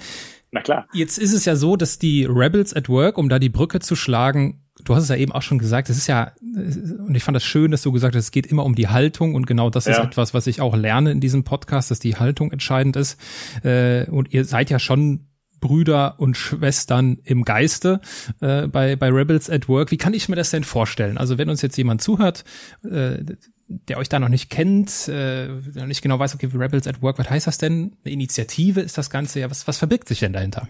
[0.52, 0.88] Na klar.
[0.94, 3.96] Jetzt ist es ja so, dass die Rebels at Work, um da die Brücke zu
[3.96, 7.36] schlagen, du hast es ja eben auch schon gesagt, es ist ja, und ich fand
[7.36, 9.86] das schön, dass du gesagt hast, es geht immer um die Haltung und genau das
[9.86, 9.92] ja.
[9.92, 13.20] ist etwas, was ich auch lerne in diesem Podcast, dass die Haltung entscheidend ist.
[13.64, 15.28] Äh, und ihr seid ja schon
[15.60, 18.00] Brüder und Schwestern im Geiste
[18.40, 19.92] äh, bei, bei Rebels at Work.
[19.92, 21.18] Wie kann ich mir das denn vorstellen?
[21.18, 22.46] Also wenn uns jetzt jemand zuhört,
[22.84, 23.24] äh,
[23.70, 27.20] der euch da noch nicht kennt, äh, noch nicht genau weiß, okay, Rebels at Work,
[27.20, 27.96] was heißt das denn?
[28.04, 29.50] Eine Initiative ist das Ganze ja.
[29.50, 30.68] Was, was verbirgt sich denn dahinter?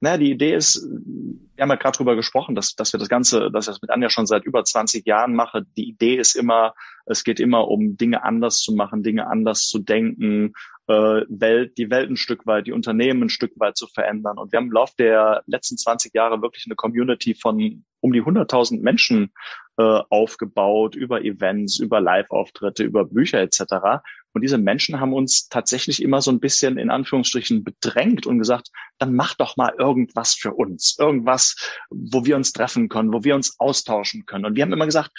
[0.00, 3.50] Naja, die Idee ist, wir haben ja gerade drüber gesprochen, dass, dass wir das Ganze,
[3.50, 5.64] dass ich das mit Anja schon seit über 20 Jahren mache.
[5.78, 6.74] Die Idee ist immer,
[7.06, 10.52] Es geht immer um Dinge anders zu machen, Dinge anders zu denken,
[10.88, 14.36] äh, Welt, die Welt ein Stück weit, die Unternehmen ein Stück weit zu verändern.
[14.36, 18.22] Und wir haben im Laufe der letzten 20 Jahre wirklich eine Community von um die
[18.22, 19.32] 100.000 Menschen
[19.78, 24.02] äh, aufgebaut, über Events, über Live-Auftritte, über Bücher etc.
[24.34, 28.68] Und diese Menschen haben uns tatsächlich immer so ein bisschen in Anführungsstrichen bedrängt und gesagt,
[28.98, 31.56] dann mach doch mal irgendwas für uns, irgendwas,
[31.88, 34.44] wo wir uns treffen können, wo wir uns austauschen können.
[34.44, 35.10] Und wir haben immer gesagt,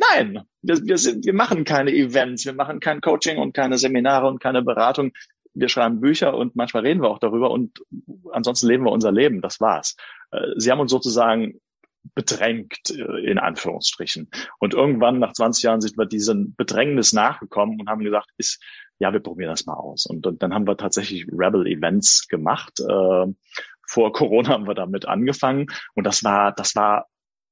[0.00, 4.28] Nein, wir, wir, sind, wir machen keine Events, wir machen kein Coaching und keine Seminare
[4.28, 5.10] und keine Beratung.
[5.54, 7.82] Wir schreiben Bücher und manchmal reden wir auch darüber und
[8.30, 9.40] ansonsten leben wir unser Leben.
[9.40, 9.96] Das war's.
[10.30, 11.60] Äh, sie haben uns sozusagen
[12.14, 14.30] bedrängt, äh, in Anführungsstrichen.
[14.58, 18.62] Und irgendwann nach 20 Jahren sind wir diesem Bedrängnis nachgekommen und haben gesagt, ist,
[18.98, 20.06] ja, wir probieren das mal aus.
[20.06, 22.80] Und, und dann haben wir tatsächlich Rebel Events gemacht.
[22.80, 23.26] Äh,
[23.86, 27.06] vor Corona haben wir damit angefangen und das war, das war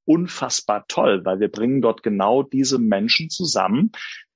[0.05, 3.91] unfassbar toll, weil wir bringen dort genau diese Menschen zusammen,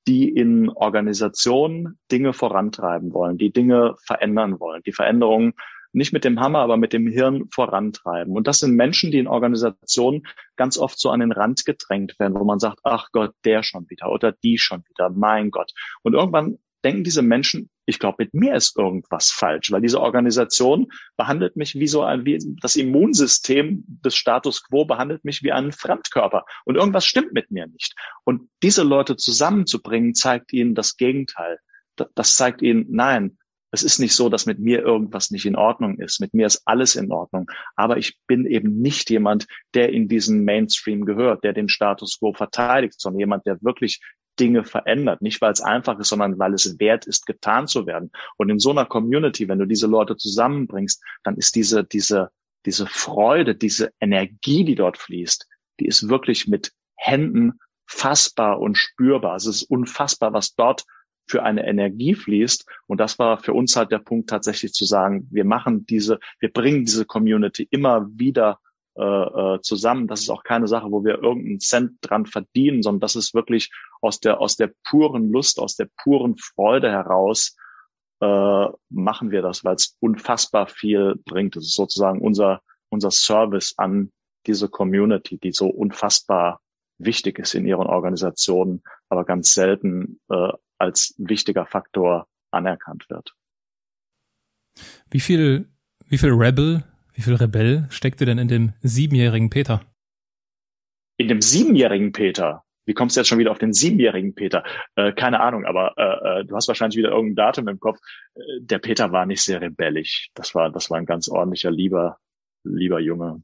[0.07, 5.53] die in Organisationen Dinge vorantreiben wollen, die Dinge verändern wollen, die Veränderungen
[5.93, 8.35] nicht mit dem Hammer, aber mit dem Hirn vorantreiben.
[8.35, 10.23] Und das sind Menschen, die in Organisationen
[10.55, 13.89] ganz oft so an den Rand gedrängt werden, wo man sagt, ach Gott, der schon
[13.89, 15.71] wieder oder die schon wieder, mein Gott.
[16.03, 20.87] Und irgendwann denken diese Menschen, ich glaube, mit mir ist irgendwas falsch, weil diese Organisation
[21.17, 25.71] behandelt mich wie so ein, wie das Immunsystem des Status quo behandelt mich wie einen
[25.71, 27.95] Fremdkörper und irgendwas stimmt mit mir nicht.
[28.23, 31.59] Und diese Leute zusammenzubringen, zeigt ihnen das Gegenteil.
[32.15, 33.37] Das zeigt ihnen, nein,
[33.71, 36.19] es ist nicht so, dass mit mir irgendwas nicht in Ordnung ist.
[36.19, 37.49] Mit mir ist alles in Ordnung.
[37.75, 42.33] Aber ich bin eben nicht jemand, der in diesen Mainstream gehört, der den Status quo
[42.33, 44.01] verteidigt, sondern jemand, der wirklich
[44.39, 45.21] Dinge verändert.
[45.21, 48.11] Nicht, weil es einfach ist, sondern weil es wert ist, getan zu werden.
[48.37, 52.29] Und in so einer Community, wenn du diese Leute zusammenbringst, dann ist diese, diese,
[52.65, 55.47] diese Freude, diese Energie, die dort fließt,
[55.79, 57.53] die ist wirklich mit Händen
[57.87, 59.35] fassbar und spürbar.
[59.35, 60.85] Es ist unfassbar, was dort
[61.27, 62.65] für eine Energie fließt.
[62.87, 66.51] Und das war für uns halt der Punkt tatsächlich zu sagen, wir machen diese, wir
[66.51, 68.59] bringen diese Community immer wieder
[68.97, 70.07] äh, äh, zusammen.
[70.07, 73.71] Das ist auch keine Sache, wo wir irgendeinen Cent dran verdienen, sondern das ist wirklich
[74.01, 77.55] aus der, aus der puren Lust, aus der puren Freude heraus
[78.21, 81.55] äh, machen wir das, weil es unfassbar viel bringt.
[81.55, 84.11] Das ist sozusagen unser, unser Service an
[84.45, 86.61] diese Community, die so unfassbar
[86.97, 90.51] wichtig ist in ihren Organisationen, aber ganz selten äh,
[90.81, 93.35] als wichtiger Faktor anerkannt wird.
[95.09, 95.69] Wie viel,
[96.07, 99.81] wie viel Rebel wie viel Rebell steckte denn in dem siebenjährigen Peter?
[101.17, 102.63] In dem siebenjährigen Peter?
[102.85, 104.63] Wie kommst du jetzt schon wieder auf den siebenjährigen Peter?
[104.95, 107.99] Äh, keine Ahnung, aber äh, äh, du hast wahrscheinlich wieder irgendein Datum im Kopf.
[108.33, 110.29] Äh, der Peter war nicht sehr rebellisch.
[110.33, 112.17] Das war, das war ein ganz ordentlicher, lieber,
[112.63, 113.43] lieber Junge.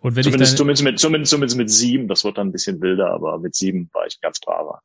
[0.00, 2.52] Und wenn zumindest, ich deine, zumindest, mit, zumindest, zumindest mit sieben, das wird dann ein
[2.52, 4.80] bisschen wilder, aber mit sieben war ich ganz braver.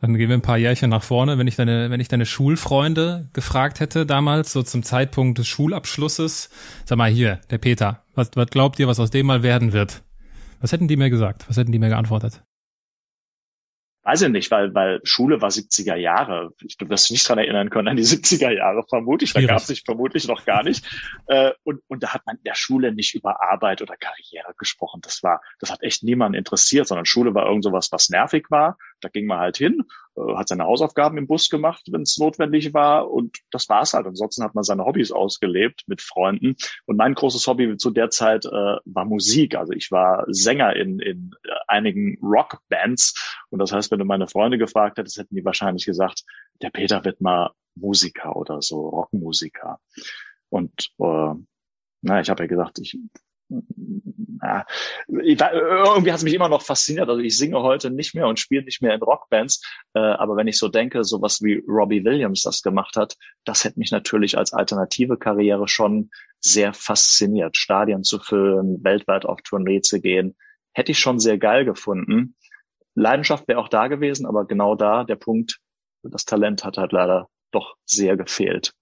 [0.00, 1.38] Dann gehen wir ein paar Jährchen nach vorne.
[1.38, 6.50] Wenn ich deine, wenn ich deine Schulfreunde gefragt hätte damals, so zum Zeitpunkt des Schulabschlusses,
[6.84, 10.02] sag mal hier, der Peter, was, was glaubt ihr, was aus dem mal werden wird?
[10.60, 11.48] Was hätten die mir gesagt?
[11.48, 12.42] Was hätten die mir geantwortet?
[14.06, 16.52] Weiß ich nicht, weil, weil Schule war 70er Jahre.
[16.64, 19.32] Ich, du wirst dich nicht dran erinnern können an die 70er Jahre, vermutlich.
[19.32, 20.86] Da gab es sich vermutlich noch gar nicht.
[21.28, 25.00] Äh, und, und da hat man in der Schule nicht über Arbeit oder Karriere gesprochen.
[25.02, 28.78] Das war, das hat echt niemanden interessiert, sondern Schule war irgend sowas, was nervig war.
[29.00, 29.84] Da ging man halt hin
[30.16, 34.06] äh, hat seine Hausaufgaben im Bus gemacht, wenn es notwendig war und das war's halt.
[34.06, 38.46] Ansonsten hat man seine Hobbys ausgelebt mit Freunden und mein großes Hobby zu der Zeit
[38.46, 39.56] äh, war Musik.
[39.56, 44.26] Also ich war Sänger in, in äh, einigen Rockbands und das heißt, wenn du meine
[44.26, 46.24] Freunde gefragt hättest, hätten die wahrscheinlich gesagt,
[46.62, 49.78] der Peter wird mal Musiker oder so, Rockmusiker.
[50.48, 51.34] Und äh,
[52.02, 52.98] na, ich habe ja gesagt, ich
[53.48, 54.66] na,
[55.08, 57.08] ich, irgendwie hat es mich immer noch fasziniert.
[57.08, 59.62] Also ich singe heute nicht mehr und spiele nicht mehr in Rockbands.
[59.94, 63.78] Äh, aber wenn ich so denke, sowas wie Robbie Williams das gemacht hat, das hätte
[63.78, 67.56] mich natürlich als alternative Karriere schon sehr fasziniert.
[67.56, 70.36] Stadien zu füllen, weltweit auf Tournee zu gehen,
[70.72, 72.36] hätte ich schon sehr geil gefunden.
[72.94, 75.58] Leidenschaft wäre auch da gewesen, aber genau da der Punkt,
[76.02, 78.72] das Talent hat halt leider doch sehr gefehlt.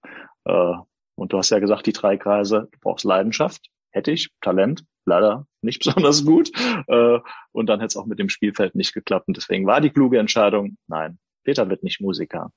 [0.44, 0.74] Äh,
[1.16, 5.46] und du hast ja gesagt, die drei Kreise, du brauchst Leidenschaft, hätte ich, Talent, leider
[5.62, 6.50] nicht besonders gut.
[6.88, 7.18] Äh,
[7.52, 9.28] und dann hätte es auch mit dem Spielfeld nicht geklappt.
[9.28, 12.50] Und deswegen war die kluge Entscheidung, nein, Peter wird nicht Musiker.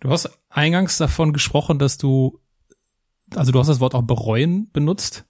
[0.00, 2.40] Du hast eingangs davon gesprochen, dass du,
[3.34, 5.24] also du hast das Wort auch bereuen benutzt,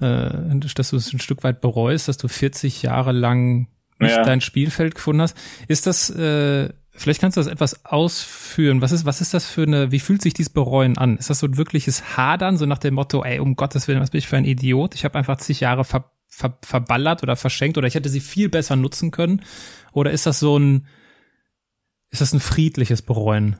[0.00, 4.24] äh, dass du es ein Stück weit bereust, dass du 40 Jahre lang nicht ja.
[4.24, 5.36] dein Spielfeld gefunden hast.
[5.68, 8.82] Ist das äh, Vielleicht kannst du das etwas ausführen.
[8.82, 11.16] Was ist, was ist das für eine, wie fühlt sich dieses Bereuen an?
[11.16, 14.10] Ist das so ein wirkliches Hadern, so nach dem Motto, ey, um Gottes Willen, was
[14.10, 14.94] bin ich für ein Idiot?
[14.94, 18.48] Ich habe einfach zig Jahre ver ver verballert oder verschenkt oder ich hätte sie viel
[18.48, 19.42] besser nutzen können?
[19.92, 20.86] Oder ist das so ein,
[22.10, 23.56] ist das ein friedliches Bereuen?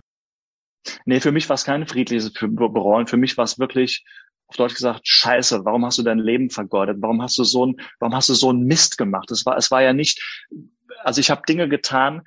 [1.05, 3.07] Nee, für mich war es kein friedliches Bereuen.
[3.07, 4.05] Für mich war es wirklich,
[4.47, 6.99] auf Deutsch gesagt, scheiße, warum hast du dein Leben vergeudet?
[7.01, 9.31] Warum hast du so ein, warum hast du so einen Mist gemacht?
[9.31, 10.23] Es war, es war ja nicht,
[11.03, 12.23] also ich habe Dinge getan,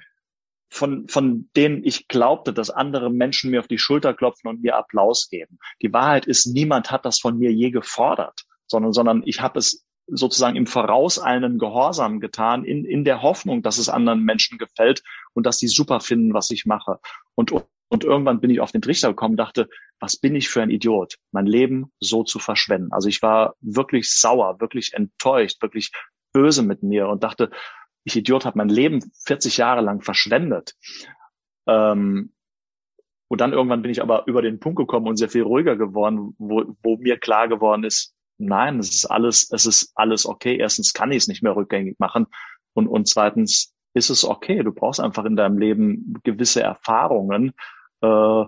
[0.75, 4.75] von, von denen ich glaubte, dass andere Menschen mir auf die Schulter klopfen und mir
[4.75, 5.57] Applaus geben.
[5.81, 9.85] Die Wahrheit ist, niemand hat das von mir je gefordert, sondern, sondern ich habe es
[10.07, 15.01] sozusagen im vorauseilenden Gehorsam getan, in, in der Hoffnung, dass es anderen Menschen gefällt
[15.33, 16.99] und dass die super finden, was ich mache.
[17.35, 17.53] Und,
[17.87, 19.69] und irgendwann bin ich auf den Trichter gekommen, dachte,
[20.01, 22.91] was bin ich für ein Idiot, mein Leben so zu verschwenden.
[22.91, 25.91] Also ich war wirklich sauer, wirklich enttäuscht, wirklich
[26.33, 27.49] böse mit mir und dachte,
[28.05, 30.75] ich Idiot habe mein Leben 40 Jahre lang verschwendet.
[31.67, 32.31] Ähm,
[33.27, 36.35] und dann irgendwann bin ich aber über den Punkt gekommen und sehr viel ruhiger geworden,
[36.37, 40.57] wo, wo mir klar geworden ist, nein, es ist alles, es ist alles okay.
[40.57, 42.27] Erstens kann ich es nicht mehr rückgängig machen
[42.73, 44.61] und, und zweitens ist es okay.
[44.61, 47.53] Du brauchst einfach in deinem Leben gewisse Erfahrungen,
[48.01, 48.43] äh,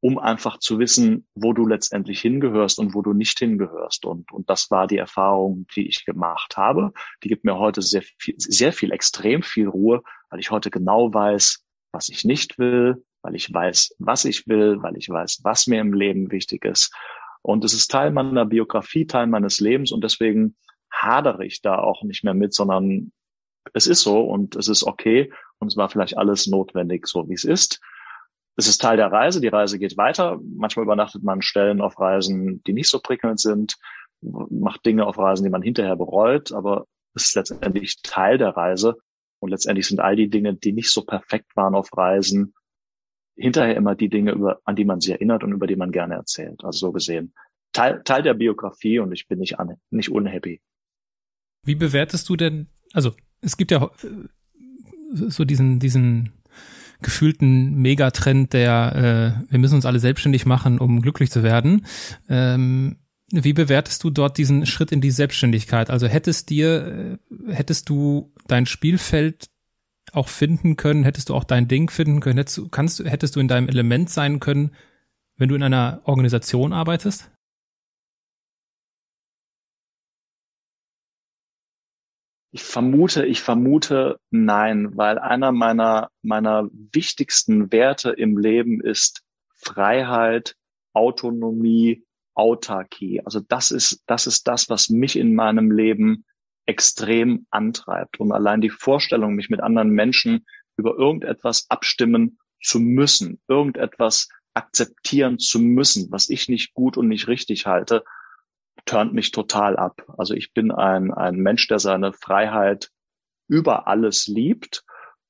[0.00, 4.06] um einfach zu wissen, wo du letztendlich hingehörst und wo du nicht hingehörst.
[4.06, 6.92] Und, und das war die Erfahrung, die ich gemacht habe.
[7.22, 11.12] Die gibt mir heute sehr viel, sehr viel, extrem viel Ruhe, weil ich heute genau
[11.12, 15.66] weiß, was ich nicht will, weil ich weiß, was ich will, weil ich weiß, was
[15.66, 16.94] mir im Leben wichtig ist.
[17.42, 20.56] Und es ist Teil meiner Biografie, Teil meines Lebens und deswegen
[20.90, 23.12] hadere ich da auch nicht mehr mit, sondern
[23.74, 27.34] es ist so und es ist okay und es war vielleicht alles notwendig, so wie
[27.34, 27.80] es ist.
[28.60, 30.38] Es ist Teil der Reise, die Reise geht weiter.
[30.54, 33.78] Manchmal übernachtet man Stellen auf Reisen, die nicht so prickelnd sind,
[34.20, 36.84] macht Dinge auf Reisen, die man hinterher bereut, aber
[37.14, 38.98] es ist letztendlich Teil der Reise.
[39.38, 42.52] Und letztendlich sind all die Dinge, die nicht so perfekt waren auf Reisen,
[43.34, 46.16] hinterher immer die Dinge, über, an die man sich erinnert und über die man gerne
[46.16, 46.62] erzählt.
[46.62, 47.32] Also so gesehen
[47.72, 50.60] Teil, Teil der Biografie und ich bin nicht, an, nicht unhappy.
[51.64, 53.90] Wie bewertest du denn, also es gibt ja
[55.12, 56.39] so diesen, diesen
[57.02, 61.86] gefühlten Megatrend der, äh, wir müssen uns alle selbstständig machen, um glücklich zu werden.
[62.28, 62.96] Ähm,
[63.32, 65.90] wie bewertest du dort diesen Schritt in die Selbstständigkeit?
[65.90, 69.48] Also hättest dir, äh, hättest du dein Spielfeld
[70.12, 73.40] auch finden können, hättest du auch dein Ding finden können, hättest du, kannst, hättest du
[73.40, 74.72] in deinem Element sein können,
[75.36, 77.30] wenn du in einer Organisation arbeitest?
[82.52, 89.22] Ich vermute, ich vermute nein, weil einer meiner, meiner wichtigsten Werte im Leben ist
[89.54, 90.56] Freiheit,
[90.92, 93.20] Autonomie, Autarkie.
[93.24, 96.24] Also das ist, das ist das, was mich in meinem Leben
[96.66, 98.18] extrem antreibt.
[98.18, 100.46] Und allein die Vorstellung, mich mit anderen Menschen
[100.76, 107.28] über irgendetwas abstimmen zu müssen, irgendetwas akzeptieren zu müssen, was ich nicht gut und nicht
[107.28, 108.04] richtig halte,
[108.90, 110.02] turnt mich total ab.
[110.18, 112.90] Also ich bin ein, ein Mensch, der seine Freiheit
[113.48, 114.84] über alles liebt.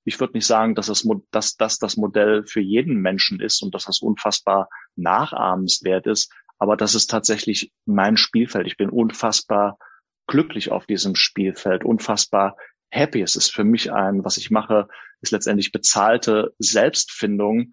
[0.05, 3.75] Ich würde nicht sagen, dass das, dass das das Modell für jeden Menschen ist und
[3.75, 8.67] dass das unfassbar nachahmenswert ist, aber das ist tatsächlich mein Spielfeld.
[8.67, 9.77] Ich bin unfassbar
[10.27, 12.57] glücklich auf diesem Spielfeld, unfassbar
[12.89, 13.21] happy.
[13.21, 14.89] Es ist für mich ein, was ich mache,
[15.21, 17.73] ist letztendlich bezahlte Selbstfindung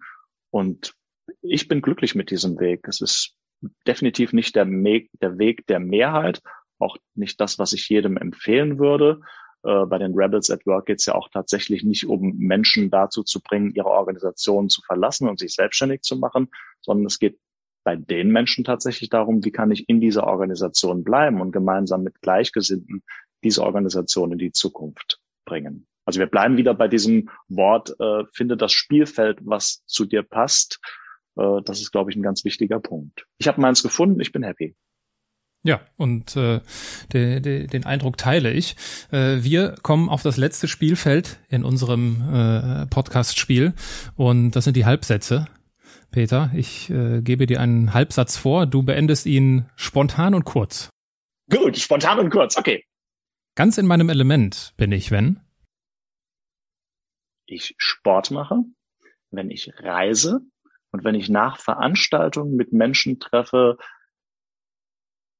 [0.50, 0.92] und
[1.40, 2.86] ich bin glücklich mit diesem Weg.
[2.88, 3.37] Es ist
[3.86, 6.42] definitiv nicht der, der Weg der Mehrheit,
[6.78, 9.20] auch nicht das, was ich jedem empfehlen würde.
[9.64, 13.22] Äh, bei den Rebels at Work geht es ja auch tatsächlich nicht um Menschen dazu
[13.22, 16.48] zu bringen, ihre Organisation zu verlassen und sich selbstständig zu machen,
[16.80, 17.38] sondern es geht
[17.84, 22.20] bei den Menschen tatsächlich darum, wie kann ich in dieser Organisation bleiben und gemeinsam mit
[22.20, 23.02] Gleichgesinnten
[23.42, 25.86] diese Organisation in die Zukunft bringen.
[26.04, 30.80] Also wir bleiben wieder bei diesem Wort, äh, finde das Spielfeld, was zu dir passt
[31.38, 33.26] äh, das ist, glaube ich, ein ganz wichtiger Punkt.
[33.38, 34.74] Ich habe meins gefunden, ich bin happy.
[35.64, 36.60] Ja, und äh,
[37.12, 38.76] de, de, den Eindruck teile ich.
[39.10, 43.74] Äh, wir kommen auf das letzte Spielfeld in unserem äh, Podcast-Spiel
[44.14, 45.46] und das sind die Halbsätze.
[46.10, 50.90] Peter, ich äh, gebe dir einen Halbsatz vor, du beendest ihn spontan und kurz.
[51.50, 52.84] Gut, spontan und kurz, okay.
[53.56, 55.40] Ganz in meinem Element bin ich, wenn?
[57.46, 58.62] Ich Sport mache,
[59.30, 60.40] wenn ich reise,
[60.92, 63.78] und wenn ich nach Veranstaltungen mit Menschen treffe,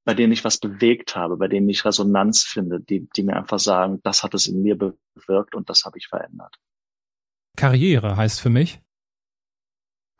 [0.05, 3.59] bei denen ich was bewegt habe, bei denen ich Resonanz finde, die, die mir einfach
[3.59, 6.57] sagen, das hat es in mir bewirkt und das habe ich verändert.
[7.57, 8.80] Karriere heißt für mich?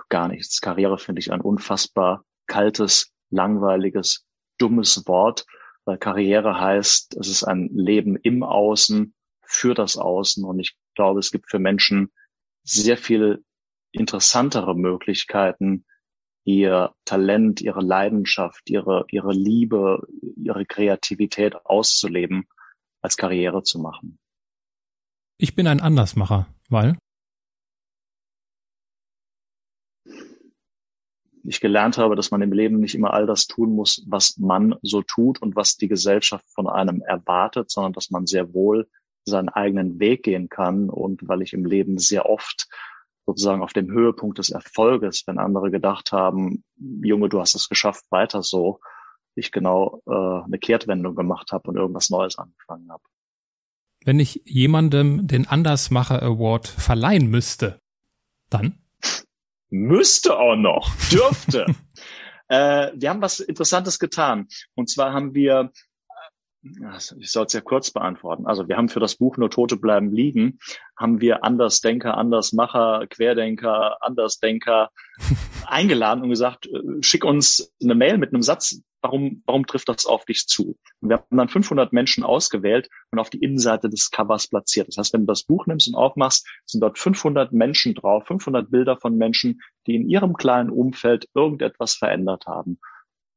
[0.09, 0.61] Gar nichts.
[0.61, 4.27] Karriere finde ich ein unfassbar kaltes, langweiliges,
[4.59, 5.47] dummes Wort,
[5.85, 9.15] weil Karriere heißt, es ist ein Leben im Außen,
[9.49, 10.45] für das Außen.
[10.45, 12.13] Und ich glaube, es gibt für Menschen
[12.63, 13.43] sehr viel
[13.93, 15.85] interessantere Möglichkeiten,
[16.45, 22.49] ihr Talent, ihre Leidenschaft, ihre, ihre Liebe, ihre Kreativität auszuleben,
[23.03, 24.19] als Karriere zu machen.
[25.39, 26.97] Ich bin ein Andersmacher, weil
[31.45, 34.75] ich gelernt habe, dass man im Leben nicht immer all das tun muss, was man
[34.83, 38.89] so tut und was die Gesellschaft von einem erwartet, sondern dass man sehr wohl
[39.25, 40.91] seinen eigenen Weg gehen kann.
[40.91, 42.69] Und weil ich im Leben sehr oft
[43.29, 46.65] sozusagen auf dem Höhepunkt des Erfolges, wenn andere gedacht haben,
[47.03, 48.81] Junge, du hast es geschafft, weiter so,
[49.35, 53.03] ich genau äh, eine Kehrtwendung gemacht habe und irgendwas Neues angefangen habe.
[54.03, 57.83] Wenn ich jemandem den Andersmacher Award verleihen müsste,
[58.49, 58.79] dann?
[59.69, 61.67] Müsste auch noch, dürfte.
[62.49, 64.49] äh, wir haben was Interessantes getan.
[64.75, 65.71] Und zwar haben wir
[66.63, 68.47] ich soll es ja kurz beantworten.
[68.47, 70.59] Also wir haben für das Buch Nur Tote bleiben liegen,
[70.97, 74.91] haben wir Andersdenker, Andersmacher, Querdenker, Andersdenker
[75.67, 80.07] eingeladen und gesagt, äh, schick uns eine Mail mit einem Satz, warum, warum trifft das
[80.07, 80.77] auf dich zu?
[81.01, 84.89] Und wir haben dann 500 Menschen ausgewählt und auf die Innenseite des Covers platziert.
[84.89, 88.71] Das heißt, wenn du das Buch nimmst und aufmachst, sind dort 500 Menschen drauf, 500
[88.71, 92.81] Bilder von Menschen, die in ihrem kleinen Umfeld irgendetwas verändert haben.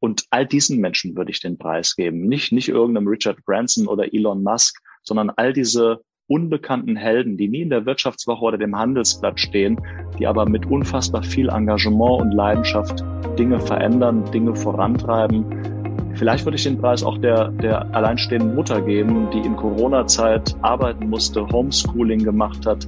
[0.01, 2.27] Und all diesen Menschen würde ich den Preis geben.
[2.27, 7.61] Nicht, nicht irgendeinem Richard Branson oder Elon Musk, sondern all diese unbekannten Helden, die nie
[7.61, 9.79] in der Wirtschaftswoche oder dem Handelsblatt stehen,
[10.17, 13.03] die aber mit unfassbar viel Engagement und Leidenschaft
[13.37, 15.45] Dinge verändern, Dinge vorantreiben.
[16.15, 21.09] Vielleicht würde ich den Preis auch der, der alleinstehenden Mutter geben, die in Corona-Zeit arbeiten
[21.09, 22.87] musste, Homeschooling gemacht hat,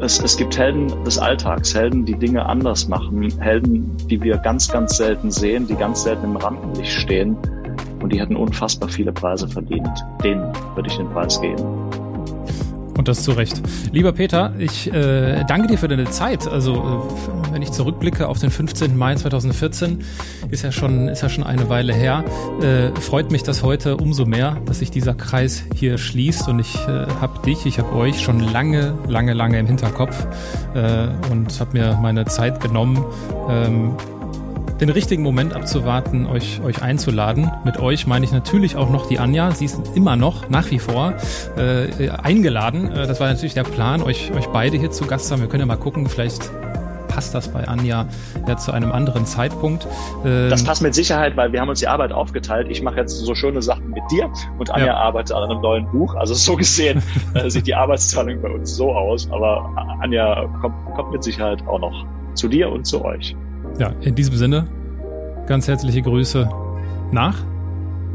[0.00, 4.70] es, es gibt Helden des Alltags, Helden, die Dinge anders machen, Helden, die wir ganz,
[4.70, 7.36] ganz selten sehen, die ganz selten im Rampenlicht stehen
[8.02, 10.04] und die hätten unfassbar viele Preise verdient.
[10.24, 11.99] Denen würde ich den Preis geben.
[13.00, 13.62] Und das zu Recht.
[13.92, 16.46] Lieber Peter, ich äh, danke dir für deine Zeit.
[16.46, 18.94] Also, äh, wenn ich zurückblicke auf den 15.
[18.94, 20.00] Mai 2014,
[20.50, 22.22] ist ja schon, ist ja schon eine Weile her.
[22.60, 26.46] Äh, freut mich das heute umso mehr, dass sich dieser Kreis hier schließt.
[26.48, 30.26] Und ich äh, habe dich, ich habe euch schon lange, lange, lange im Hinterkopf
[30.74, 33.02] äh, und habe mir meine Zeit genommen.
[33.48, 33.94] Ähm,
[34.80, 37.50] den richtigen Moment abzuwarten, euch, euch einzuladen.
[37.64, 39.50] Mit euch meine ich natürlich auch noch die Anja.
[39.50, 41.14] Sie ist immer noch, nach wie vor,
[41.56, 42.90] äh, eingeladen.
[42.90, 45.42] Äh, das war natürlich der Plan, euch, euch beide hier zu Gast haben.
[45.42, 46.50] Wir können ja mal gucken, vielleicht
[47.08, 48.06] passt das bei Anja
[48.46, 49.86] ja zu einem anderen Zeitpunkt.
[50.24, 52.68] Ähm, das passt mit Sicherheit, weil wir haben uns die Arbeit aufgeteilt.
[52.70, 54.96] Ich mache jetzt so schöne Sachen mit dir und Anja ja.
[54.96, 56.14] arbeitet an einem neuen Buch.
[56.14, 57.02] Also so gesehen
[57.34, 59.28] äh, sieht die Arbeitsteilung bei uns so aus.
[59.30, 59.70] Aber
[60.00, 63.36] Anja kommt, kommt mit Sicherheit auch noch zu dir und zu euch.
[63.78, 64.66] Ja, in diesem Sinne,
[65.46, 66.48] ganz herzliche Grüße
[67.12, 67.36] nach?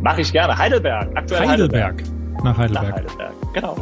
[0.01, 0.58] Mache ich gerne.
[0.58, 1.95] Heidelberg, aktuell Heidelberg.
[2.01, 2.43] Heidelberg.
[2.43, 2.86] Nach Heidelberg.
[2.86, 3.76] Nach Heidelberg, genau.